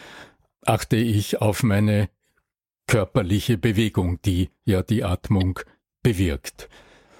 achte 0.66 0.96
ich 0.96 1.40
auf 1.40 1.62
meine 1.62 2.10
körperliche 2.88 3.56
Bewegung, 3.56 4.20
die 4.22 4.50
ja 4.64 4.82
die 4.82 5.04
Atmung 5.04 5.60
bewirkt. 6.02 6.68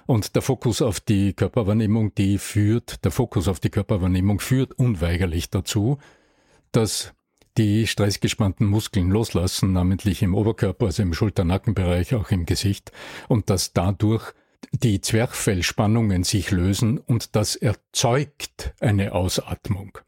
Und 0.07 0.35
der 0.35 0.43
Fokus 0.43 0.83
auf 0.83 0.99
die 0.99 1.33
Körperwahrnehmung, 1.33 2.13
die 2.17 2.39
führt, 2.39 3.05
der 3.05 3.13
Fokus 3.13 3.47
auf 3.47 3.61
die 3.61 3.71
Körperwahrnehmung 3.71 4.41
führt 4.41 4.73
unweigerlich 4.73 5.49
dazu, 5.49 5.99
dass 6.73 7.15
die 7.61 7.87
stressgespannten 7.87 8.67
Muskeln 8.67 9.11
loslassen, 9.11 9.75
namentlich 9.75 10.23
im 10.23 10.35
Oberkörper, 10.35 10.87
also 10.87 11.03
im 11.03 11.13
Schulter-Nackenbereich, 11.13 12.15
auch 12.15 12.31
im 12.31 12.47
Gesicht, 12.47 12.91
und 13.29 13.51
dass 13.51 13.75
dadurch 13.75 14.33
die 14.73 15.03
Zwerchfellspannungen 15.03 16.25
sich 16.25 16.51
lösen 16.53 16.97
und 16.97 17.37
das 17.37 17.57
erzeugt 17.57 18.73
eine 18.81 19.13
Ausatmung. 19.13 19.99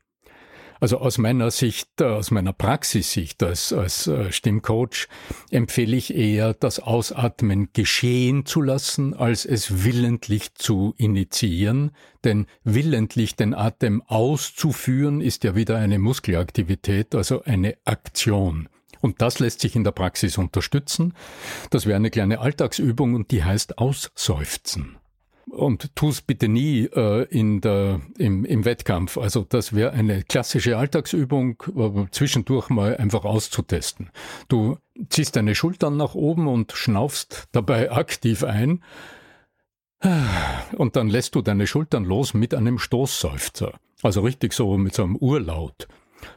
Also 0.83 0.99
aus 0.99 1.17
meiner 1.17 1.53
Sicht, 1.53 2.01
äh, 2.01 2.07
aus 2.07 2.33
meiner 2.33 2.53
Praxissicht 2.53 3.41
als, 3.45 3.73
als 3.73 4.09
äh, 4.09 4.33
Stimmcoach 4.33 5.07
empfehle 5.53 5.97
ich 5.97 6.13
eher, 6.13 6.55
das 6.55 6.81
Ausatmen 6.81 7.69
geschehen 7.73 8.47
zu 8.47 8.61
lassen, 8.61 9.15
als 9.15 9.47
es 9.47 9.85
willentlich 9.85 10.55
zu 10.55 10.93
initiieren. 10.97 11.93
Denn 12.25 12.47
willentlich 12.65 13.37
den 13.37 13.55
Atem 13.55 14.03
auszuführen 14.09 15.21
ist 15.21 15.45
ja 15.45 15.55
wieder 15.55 15.77
eine 15.77 16.01
Muskelaktivität, 16.01 17.15
also 17.15 17.45
eine 17.45 17.77
Aktion. 17.85 18.69
Und 19.01 19.23
das 19.23 19.39
lässt 19.39 19.61
sich 19.61 19.77
in 19.77 19.85
der 19.85 19.93
Praxis 19.93 20.37
unterstützen. 20.37 21.15
Das 21.71 21.87
wäre 21.87 21.95
eine 21.95 22.11
kleine 22.11 22.41
Alltagsübung 22.41 23.15
und 23.15 23.31
die 23.31 23.45
heißt 23.45 23.79
Ausseufzen. 23.79 24.97
Und 25.49 25.95
tu 25.97 26.09
es 26.09 26.23
bitte 26.23 26.49
nie 26.49 26.85
äh, 26.85 27.25
in 27.25 27.61
der, 27.61 28.01
im, 28.17 28.45
im 28.45 28.65
Wettkampf. 28.65 29.19
Also 29.19 29.45
das 29.49 29.75
wäre 29.75 29.93
eine 29.93 30.23
klassische 30.23 30.77
Alltagsübung, 30.79 31.63
äh, 31.77 32.07
zwischendurch 32.11 32.71
mal 32.71 32.97
einfach 32.97 33.25
auszutesten. 33.25 34.11
Du 34.49 34.79
ziehst 35.09 35.37
deine 35.37 35.55
Schultern 35.55 35.97
nach 35.97 36.15
oben 36.15 36.47
und 36.47 36.73
schnaufst 36.73 37.49
dabei 37.53 37.91
aktiv 37.91 38.45
ein. 38.45 38.83
Und 40.73 40.97
dann 40.97 41.09
lässt 41.09 41.35
du 41.37 41.43
deine 41.43 41.67
Schultern 41.67 42.05
los 42.05 42.35
mit 42.35 42.55
einem 42.55 42.79
Stoßseufzer. 42.79 43.79
Also 44.03 44.23
richtig 44.23 44.53
so 44.53 44.77
mit 44.77 44.95
so 44.95 45.05
einem 45.05 45.17
Urlaut. 45.17 45.87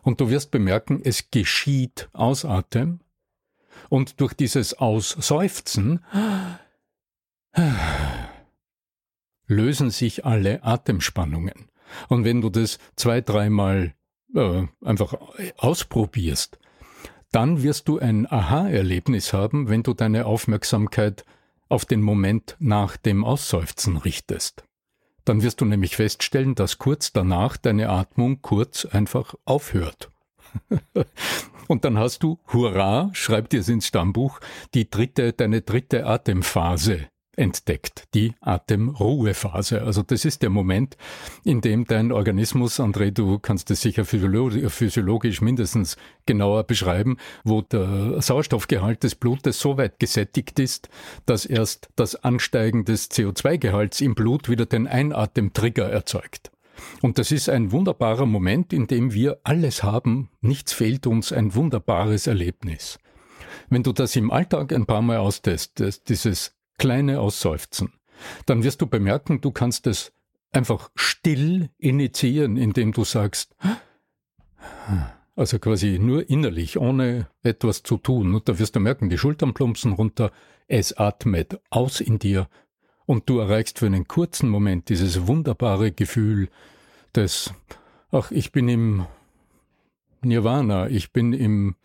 Und 0.03 0.21
du 0.21 0.29
wirst 0.29 0.51
bemerken, 0.51 1.01
es 1.03 1.31
geschieht 1.31 2.09
aus 2.13 2.45
Atem. 2.45 2.99
Und 3.89 4.21
durch 4.21 4.33
dieses 4.33 4.75
Ausseufzen 4.75 6.03
lösen 9.47 9.89
sich 9.89 10.25
alle 10.25 10.63
Atemspannungen. 10.63 11.69
Und 12.09 12.25
wenn 12.25 12.41
du 12.41 12.49
das 12.49 12.79
zwei, 12.95 13.21
dreimal 13.21 13.93
äh, 14.33 14.63
einfach 14.83 15.15
ausprobierst, 15.57 16.59
dann 17.31 17.63
wirst 17.63 17.87
du 17.87 17.99
ein 17.99 18.31
Aha-Erlebnis 18.31 19.33
haben, 19.33 19.69
wenn 19.69 19.83
du 19.83 19.93
deine 19.93 20.25
Aufmerksamkeit 20.25 21.25
auf 21.67 21.85
den 21.85 22.01
Moment 22.01 22.55
nach 22.59 22.97
dem 22.97 23.25
Ausseufzen 23.25 23.97
richtest. 23.97 24.63
Dann 25.25 25.41
wirst 25.41 25.59
du 25.59 25.65
nämlich 25.65 25.95
feststellen, 25.95 26.55
dass 26.55 26.77
kurz 26.77 27.11
danach 27.11 27.57
deine 27.57 27.89
Atmung 27.89 28.41
kurz 28.41 28.85
einfach 28.85 29.33
aufhört. 29.43 30.11
Und 31.67 31.83
dann 31.83 31.97
hast 31.97 32.21
du, 32.21 32.39
hurra, 32.53 33.09
schreib 33.13 33.49
dir 33.49 33.67
ins 33.67 33.87
Stammbuch, 33.87 34.39
die 34.75 34.89
dritte, 34.89 35.33
deine 35.33 35.61
dritte 35.61 36.05
Atemphase 36.05 37.07
entdeckt, 37.37 38.05
die 38.13 38.33
Atemruhephase. 38.41 39.81
Also 39.81 40.01
das 40.01 40.25
ist 40.25 40.41
der 40.41 40.49
Moment, 40.49 40.97
in 41.43 41.61
dem 41.61 41.85
dein 41.85 42.11
Organismus, 42.11 42.79
André, 42.79 43.11
du 43.11 43.39
kannst 43.39 43.71
es 43.71 43.81
sicher 43.81 44.05
physiologisch 44.05 45.41
mindestens 45.41 45.97
genauer 46.25 46.63
beschreiben, 46.63 47.17
wo 47.43 47.61
der 47.61 48.21
Sauerstoffgehalt 48.21 49.03
des 49.03 49.15
Blutes 49.15 49.59
so 49.59 49.77
weit 49.77 49.99
gesättigt 49.99 50.59
ist, 50.59 50.89
dass 51.25 51.45
erst 51.45 51.89
das 51.95 52.15
Ansteigen 52.15 52.85
des 52.85 53.11
CO2-Gehalts 53.11 54.01
im 54.01 54.15
Blut 54.15 54.49
wieder 54.49 54.65
den 54.65 54.87
Einatemtrigger 54.87 55.89
erzeugt. 55.89 56.51
Und 57.01 57.17
das 57.17 57.31
ist 57.31 57.49
ein 57.49 57.71
wunderbarer 57.71 58.25
Moment, 58.25 58.73
in 58.73 58.87
dem 58.87 59.13
wir 59.13 59.39
alles 59.43 59.83
haben, 59.83 60.29
nichts 60.41 60.73
fehlt 60.73 61.07
uns, 61.07 61.31
ein 61.31 61.55
wunderbares 61.55 62.27
Erlebnis. 62.27 62.99
Wenn 63.69 63.81
du 63.81 63.93
das 63.93 64.15
im 64.15 64.29
Alltag 64.29 64.73
ein 64.73 64.85
paar 64.85 65.01
Mal 65.01 65.17
austestest, 65.17 66.09
dieses 66.09 66.53
kleine 66.77 67.19
Ausseufzen, 67.19 67.93
dann 68.45 68.63
wirst 68.63 68.81
du 68.81 68.87
bemerken, 68.87 69.41
du 69.41 69.51
kannst 69.51 69.87
es 69.87 70.13
einfach 70.51 70.89
still 70.95 71.69
initiieren, 71.77 72.57
indem 72.57 72.91
du 72.91 73.03
sagst, 73.03 73.55
also 75.35 75.59
quasi 75.59 75.99
nur 75.99 76.29
innerlich, 76.29 76.77
ohne 76.77 77.27
etwas 77.43 77.83
zu 77.83 77.97
tun. 77.97 78.33
Und 78.33 78.47
da 78.47 78.57
wirst 78.57 78.75
du 78.75 78.79
merken, 78.79 79.09
die 79.09 79.17
Schultern 79.17 79.53
plumpsen 79.53 79.93
runter, 79.93 80.31
es 80.67 80.97
atmet 80.97 81.59
aus 81.69 81.99
in 81.99 82.19
dir 82.19 82.47
und 83.05 83.29
du 83.29 83.39
erreichst 83.39 83.79
für 83.79 83.85
einen 83.85 84.07
kurzen 84.07 84.49
Moment 84.49 84.89
dieses 84.89 85.27
wunderbare 85.27 85.91
Gefühl 85.91 86.49
des, 87.13 87.53
ach, 88.11 88.31
ich 88.31 88.51
bin 88.51 88.67
im 88.69 89.05
Nirvana, 90.21 90.89
ich 90.89 91.11
bin 91.11 91.33
im 91.33 91.75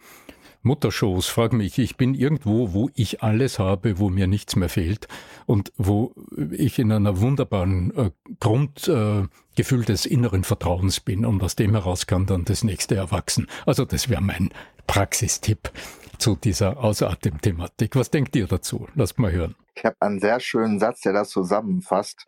Mutterschoß, 0.63 1.27
frag 1.27 1.55
mich, 1.55 1.79
ich 1.79 1.97
bin 1.97 2.15
irgendwo, 2.15 2.75
wo 2.75 2.91
ich 2.95 3.23
alles 3.23 3.59
habe, 3.59 3.99
wo 3.99 4.11
mir 4.11 4.27
nichts 4.27 4.57
mehr 4.57 4.69
fehlt 4.69 5.09
und 5.47 5.73
wo 5.79 6.15
ich 6.51 6.79
in 6.79 6.93
einer 6.93 7.21
wunderbaren 7.21 7.97
äh, 7.97 8.11
Grundgefühl 8.41 9.83
äh, 9.83 9.87
des 9.87 10.05
inneren 10.05 10.45
Vertrauens 10.45 11.01
bin 11.01 11.25
und 11.25 11.43
aus 11.43 11.57
dem 11.57 11.71
heraus 11.71 12.07
kann 12.07 12.27
dann 12.27 12.45
das 12.45 12.63
nächste 12.63 12.95
erwachsen. 12.97 13.47
Also 13.65 13.87
das 13.87 14.11
wäre 14.11 14.21
mein 14.21 14.51
Praxistipp 14.87 15.71
zu 16.19 16.37
dieser 16.37 16.85
Ausatem-Thematik. 16.85 17.97
Was 17.97 18.11
denkt 18.11 18.37
ihr 18.37 18.47
dazu? 18.47 18.87
Lasst 18.95 19.19
mal 19.19 19.33
hören. 19.33 19.57
Ich 19.75 19.85
habe 19.87 19.97
einen 20.01 20.21
sehr 20.21 20.41
schönen 20.41 20.79
Satz, 20.79 21.01
der 21.01 21.15
das 21.15 21.31
zusammenfasst. 21.31 22.27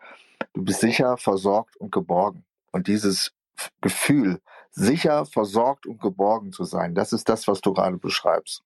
Du 0.55 0.64
bist 0.64 0.81
sicher, 0.81 1.18
versorgt 1.18 1.77
und 1.77 1.92
geborgen. 1.92 2.45
Und 2.73 2.87
dieses 2.88 3.35
Gefühl, 3.83 4.40
sicher, 4.72 5.26
versorgt 5.26 5.87
und 5.87 6.00
geborgen 6.00 6.52
zu 6.52 6.64
sein. 6.64 6.94
Das 6.94 7.12
ist 7.12 7.28
das, 7.28 7.46
was 7.46 7.61
du 7.61 7.72
gerade 7.72 7.98
beschreibst. 7.98 8.62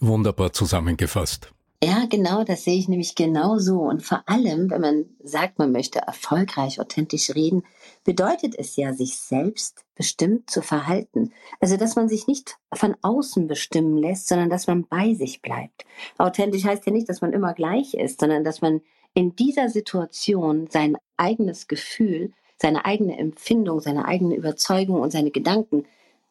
Wunderbar 0.00 0.52
zusammengefasst. 0.52 1.52
Ja, 1.82 2.06
genau, 2.10 2.42
das 2.42 2.64
sehe 2.64 2.76
ich 2.76 2.88
nämlich 2.88 3.14
genau 3.14 3.58
so. 3.58 3.82
Und 3.82 4.02
vor 4.02 4.24
allem, 4.26 4.68
wenn 4.68 4.80
man 4.80 5.06
sagt, 5.22 5.60
man 5.60 5.70
möchte 5.70 6.00
erfolgreich, 6.00 6.80
authentisch 6.80 7.30
reden, 7.36 7.62
bedeutet 8.02 8.56
es 8.58 8.74
ja, 8.74 8.92
sich 8.92 9.16
selbst 9.16 9.84
bestimmt 9.94 10.50
zu 10.50 10.60
verhalten. 10.60 11.32
Also, 11.60 11.76
dass 11.76 11.94
man 11.94 12.08
sich 12.08 12.26
nicht 12.26 12.56
von 12.74 12.96
außen 13.02 13.46
bestimmen 13.46 13.96
lässt, 13.96 14.26
sondern 14.26 14.50
dass 14.50 14.66
man 14.66 14.88
bei 14.88 15.14
sich 15.14 15.40
bleibt. 15.40 15.84
Authentisch 16.18 16.64
heißt 16.64 16.84
ja 16.84 16.92
nicht, 16.92 17.08
dass 17.08 17.20
man 17.20 17.32
immer 17.32 17.54
gleich 17.54 17.94
ist, 17.94 18.18
sondern 18.20 18.42
dass 18.42 18.60
man 18.60 18.80
in 19.14 19.36
dieser 19.36 19.68
Situation 19.68 20.66
sein 20.68 20.96
eigenes 21.16 21.68
Gefühl 21.68 22.32
seine 22.60 22.84
eigene 22.84 23.18
Empfindung, 23.18 23.80
seine 23.80 24.06
eigene 24.06 24.34
Überzeugung 24.34 25.00
und 25.00 25.10
seine 25.10 25.30
Gedanken 25.30 25.84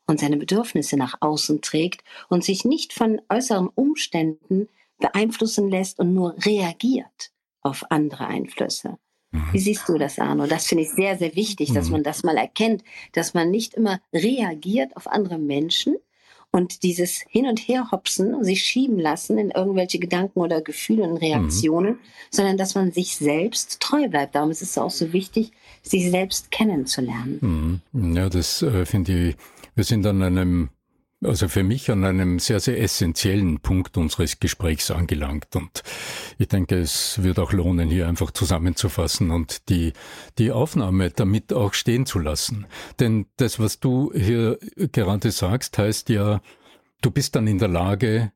und 0.06 0.20
seine 0.20 0.38
Bedürfnisse 0.38 0.98
nach 0.98 1.16
außen 1.20 1.62
trägt 1.62 2.04
und 2.30 2.44
sich 2.44 2.66
nicht 2.66 2.94
von 2.94 3.22
äußeren 3.30 3.68
Umständen 3.68 4.70
beeinflussen 5.00 5.70
lässt 5.70 6.00
und 6.00 6.14
nur 6.14 6.36
reagiert 6.46 7.32
auf 7.62 7.84
andere 7.90 8.28
Einflüsse. 8.28 8.98
Mhm. 9.32 9.50
Wie 9.52 9.60
siehst 9.60 9.88
du 9.90 9.98
das, 9.98 10.20
Arno? 10.20 10.48
Das 10.48 10.68
finde 10.68 10.84
ich 10.84 10.92
sehr, 10.92 11.18
sehr 11.18 11.36
wichtig, 11.36 11.74
dass 11.74 11.88
mhm. 11.88 11.94
man 11.94 12.04
das 12.04 12.24
mal 12.24 12.38
erkennt, 12.38 12.84
dass 13.14 13.34
man 13.34 13.52
nicht 13.52 13.74
immer 13.74 14.00
reagiert 14.14 14.96
auf 14.96 15.08
andere 15.08 15.38
Menschen, 15.38 15.98
und 16.52 16.84
dieses 16.84 17.24
Hin- 17.30 17.48
und 17.48 17.60
Herhopsen, 17.60 18.44
sich 18.44 18.64
schieben 18.64 19.00
lassen 19.00 19.38
in 19.38 19.52
irgendwelche 19.52 20.00
Gedanken 20.00 20.40
oder 20.40 20.62
Gefühle 20.62 21.04
und 21.04 21.18
Reaktionen, 21.18 21.94
mhm. 21.94 22.00
sondern 22.32 22.58
dass 22.58 22.76
man 22.76 22.92
sich 22.92 23.16
selbst 23.18 23.80
treu 23.80 24.08
bleibt. 24.08 24.36
Darum 24.36 24.52
ist 24.52 24.62
es 24.62 24.78
auch 24.78 24.92
so 24.92 25.14
wichtig, 25.14 25.52
sich 25.84 26.10
selbst 26.10 26.52
kennenzulernen. 26.52 27.82
Mhm. 27.92 28.16
Ja, 28.16 28.30
das 28.30 28.62
äh, 28.62 28.86
finde 28.86 29.30
ich, 29.30 29.36
wir 29.76 29.84
sind 29.84 30.06
an 30.06 30.24
einem 30.24 30.70
also 31.24 31.48
für 31.48 31.64
mich 31.64 31.90
an 31.90 32.04
einem 32.04 32.40
sehr, 32.40 32.60
sehr 32.60 32.80
essentiellen 32.80 33.60
Punkt 33.60 33.98
unseres 33.98 34.40
Gesprächs 34.40 34.92
angelangt. 34.92 35.56
Und 35.56 35.84
ich 36.38 36.48
denke, 36.48 36.78
es 36.78 37.24
wird 37.24 37.40
auch 37.40 37.54
lohnen, 37.54 37.90
hier 37.90 38.08
einfach 38.08 38.32
zusammenzufassen 38.32 39.32
und 39.32 39.70
die, 39.70 39.94
die 40.38 40.52
Aufnahme 40.52 41.10
damit 41.10 41.54
auch 41.54 41.74
stehen 41.74 42.06
zu 42.06 42.20
lassen. 42.20 42.68
Denn 43.00 43.26
das, 43.38 43.60
was 43.60 43.80
du 43.80 44.12
hier 44.14 44.60
gerade 44.76 45.32
sagst, 45.32 45.78
heißt 45.78 46.10
ja, 46.10 46.42
du 47.02 47.12
bist 47.12 47.36
dann 47.36 47.48
in 47.48 47.58
der 47.58 47.70
Lage, 47.70 48.32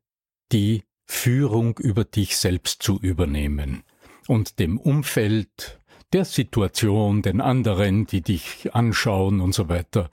die 0.51 0.83
Führung 1.05 1.77
über 1.77 2.03
dich 2.03 2.37
selbst 2.37 2.81
zu 2.81 2.99
übernehmen 2.99 3.83
und 4.27 4.59
dem 4.59 4.79
Umfeld, 4.79 5.79
der 6.13 6.25
Situation, 6.25 7.21
den 7.21 7.41
anderen, 7.41 8.05
die 8.05 8.21
dich 8.21 8.73
anschauen 8.73 9.39
und 9.39 9.53
so 9.53 9.69
weiter, 9.69 10.09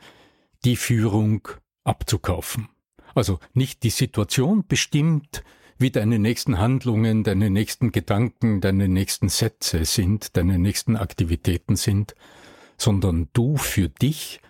die 0.65 0.77
Führung 0.77 1.49
abzukaufen. 1.89 2.69
Also 3.15 3.41
nicht 3.55 3.83
die 3.83 3.91
Situation 3.91 4.65
bestimmt, 4.67 5.43
wie 5.79 5.91
deine 5.91 6.19
nächsten 6.19 6.59
Handlungen, 6.59 7.25
deine 7.25 7.51
nächsten 7.51 7.93
Gedanken, 7.93 8.61
deine 8.61 8.89
nächsten 8.89 9.29
Sätze 9.29 9.85
sind, 9.85 10.37
deine 10.37 10.59
nächsten 10.59 10.97
Aktivitäten 10.97 11.77
sind, 11.77 12.15
sondern 12.77 13.29
du 13.33 13.57
für 13.57 13.89
dich 13.89 14.41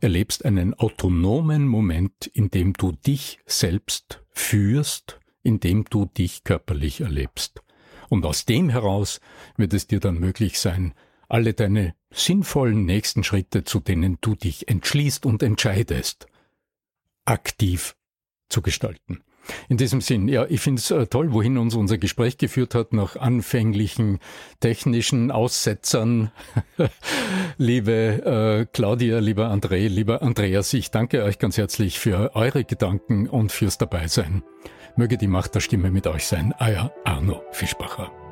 erlebst 0.00 0.44
einen 0.44 0.74
autonomen 0.74 1.66
Moment, 1.66 2.26
in 2.26 2.50
dem 2.50 2.72
du 2.72 2.92
dich 2.92 3.38
selbst 3.46 4.22
führst, 4.30 5.20
in 5.42 5.60
dem 5.60 5.84
du 5.84 6.06
dich 6.06 6.44
körperlich 6.44 7.00
erlebst. 7.00 7.62
Und 8.08 8.24
aus 8.24 8.46
dem 8.46 8.70
heraus 8.70 9.20
wird 9.56 9.74
es 9.74 9.86
dir 9.86 10.00
dann 10.00 10.18
möglich 10.18 10.58
sein, 10.58 10.94
alle 11.28 11.52
deine 11.52 11.94
sinnvollen 12.10 12.86
nächsten 12.86 13.22
Schritte, 13.22 13.64
zu 13.64 13.80
denen 13.80 14.16
du 14.22 14.34
dich 14.34 14.68
entschließt 14.68 15.26
und 15.26 15.42
entscheidest, 15.42 16.26
aktiv 17.28 17.94
zu 18.48 18.62
gestalten. 18.62 19.22
In 19.68 19.78
diesem 19.78 20.00
Sinn, 20.00 20.28
ja, 20.28 20.44
ich 20.48 20.60
finde 20.60 20.80
es 20.80 20.90
äh, 20.90 21.06
toll, 21.06 21.32
wohin 21.32 21.56
uns 21.56 21.74
unser 21.74 21.96
Gespräch 21.96 22.36
geführt 22.36 22.74
hat, 22.74 22.92
nach 22.92 23.16
anfänglichen 23.16 24.18
technischen 24.60 25.30
Aussetzern. 25.30 26.30
liebe 27.56 27.92
äh, 27.92 28.66
Claudia, 28.70 29.20
lieber 29.20 29.50
André, 29.50 29.88
lieber 29.88 30.22
Andreas, 30.22 30.72
ich 30.74 30.90
danke 30.90 31.22
euch 31.24 31.38
ganz 31.38 31.56
herzlich 31.56 31.98
für 31.98 32.34
eure 32.34 32.64
Gedanken 32.64 33.26
und 33.28 33.52
fürs 33.52 33.78
Dabeisein. 33.78 34.42
Möge 34.96 35.16
die 35.16 35.28
Macht 35.28 35.54
der 35.54 35.60
Stimme 35.60 35.90
mit 35.90 36.06
euch 36.06 36.26
sein. 36.26 36.54
Euer 36.58 36.92
Arno 37.04 37.42
Fischbacher. 37.52 38.27